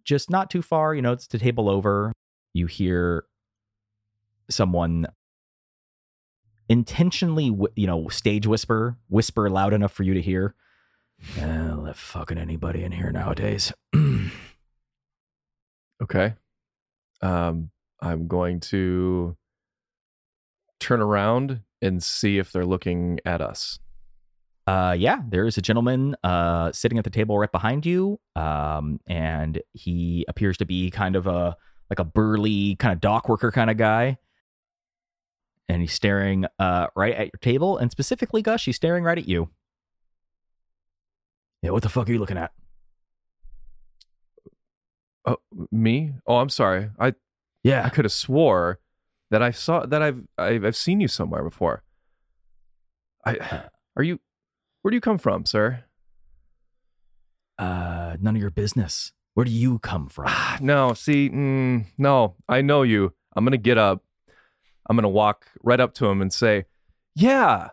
[0.10, 2.12] just not too far you know it's the table over
[2.54, 3.26] you hear
[4.50, 5.06] someone
[6.68, 10.56] intentionally you know stage whisper whisper loud enough for you to hear
[11.40, 13.72] uh, let fucking anybody in here nowadays
[16.02, 16.36] Okay.
[17.22, 19.36] Um, I'm going to
[20.80, 23.80] turn around and see if they're looking at us.
[24.70, 29.00] Uh, yeah, there is a gentleman uh, sitting at the table right behind you, um,
[29.08, 31.58] and he appears to be kind of a
[31.90, 34.20] like a burly kind of dock worker kind of guy.
[35.68, 39.28] And he's staring uh, right at your table, and specifically, Gush, he's staring right at
[39.28, 39.50] you.
[41.64, 42.52] Yeah, what the fuck are you looking at?
[45.26, 45.38] Oh,
[45.72, 46.14] me?
[46.28, 46.92] Oh, I'm sorry.
[47.00, 47.16] I
[47.64, 48.78] yeah, I could have swore
[49.32, 51.82] that I saw that I've I've, I've seen you somewhere before.
[53.26, 53.64] I
[53.98, 54.20] are you?
[54.82, 55.84] Where do you come from, sir?
[57.58, 59.12] uh, none of your business.
[59.34, 60.28] Where do you come from?
[60.62, 63.14] No, see, mm, no, I know you.
[63.36, 64.04] I'm gonna get up.
[64.90, 66.66] I'm gonna walk right up to him and say,
[67.16, 67.70] "Yeah,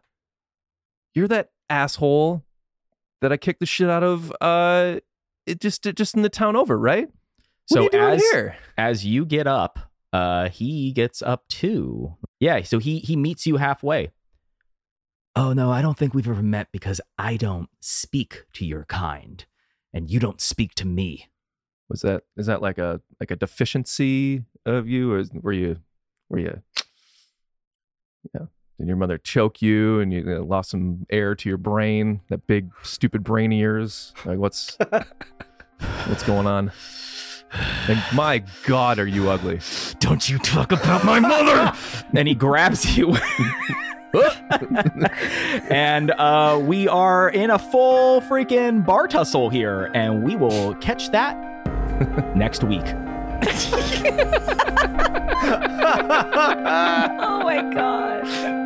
[1.15, 2.45] you're that asshole
[3.23, 4.33] that I kicked the shit out of.
[4.41, 5.01] Uh,
[5.47, 7.09] it just it just in the town over, right?
[7.69, 8.57] What So you as- here?
[8.79, 9.79] as you get up,
[10.13, 12.17] uh, he gets up too.
[12.39, 14.11] Yeah, so he he meets you halfway.
[15.39, 19.45] Oh no, I don't think we've ever met because I don't speak to your kind,
[19.93, 21.29] and you don't speak to me.
[21.91, 25.77] Was that is that like a like a deficiency of you, or were you
[26.31, 26.63] were you?
[28.35, 32.23] Yeah, Did your mother choke you and you uh, lost some air to your brain?
[32.29, 34.13] That big stupid brain ears.
[34.25, 34.77] Like what's
[36.07, 36.73] what's going on?
[37.89, 39.61] And my God, are you ugly?
[40.01, 41.73] Don't you talk about my mother!
[42.17, 43.17] and he grabs you.
[45.71, 51.11] and uh, we are in a full freaking bar tussle here, and we will catch
[51.11, 51.37] that
[52.37, 52.85] next week.
[57.19, 58.66] oh my gosh.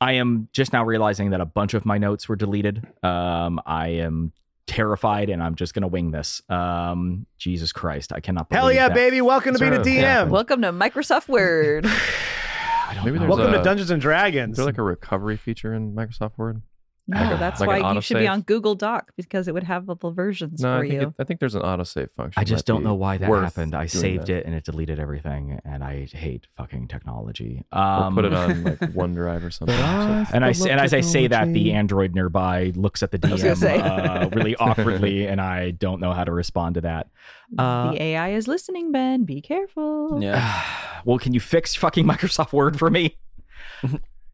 [0.00, 2.86] I am just now realizing that a bunch of my notes were deleted.
[3.02, 4.32] Um, I am
[4.66, 6.42] terrified, and I'm just gonna wing this.
[6.50, 8.46] Um, Jesus Christ, I cannot.
[8.50, 8.94] Hell yeah, that.
[8.94, 9.20] baby!
[9.22, 10.00] Welcome to being a DM.
[10.02, 10.32] happened.
[10.32, 11.86] Welcome to Microsoft Word.
[12.88, 13.26] I don't Maybe know.
[13.26, 14.52] there's Welcome a- to Dungeons and Dragons.
[14.52, 16.62] Is there like a recovery feature in Microsoft Word?
[17.08, 19.94] No, that's Like why you should be on Google Doc because it would have the
[20.10, 21.08] versions No, for I think, you.
[21.08, 22.40] it, I think there's an autosave function.
[22.40, 23.76] I just don't know why that happened.
[23.76, 24.38] I saved that.
[24.38, 27.64] it and it deleted everything, and I hate fucking technology.
[27.72, 29.76] Or Um, put it on like OneDrive or something.
[29.76, 33.42] And I say, and as I say that, the Android nearby looks at the was
[33.42, 37.08] DM uh, really awkwardly, and I don't know how to respond to that.
[37.56, 39.22] Uh, the AI is listening, Ben.
[39.24, 40.18] Be careful.
[40.20, 40.60] Yeah.
[41.04, 43.16] well, can you fix fucking Microsoft Word for me?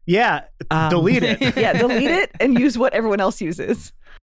[0.05, 0.41] Yeah,
[0.71, 1.41] Um, delete it.
[1.57, 3.93] yeah, delete it and use what everyone else uses.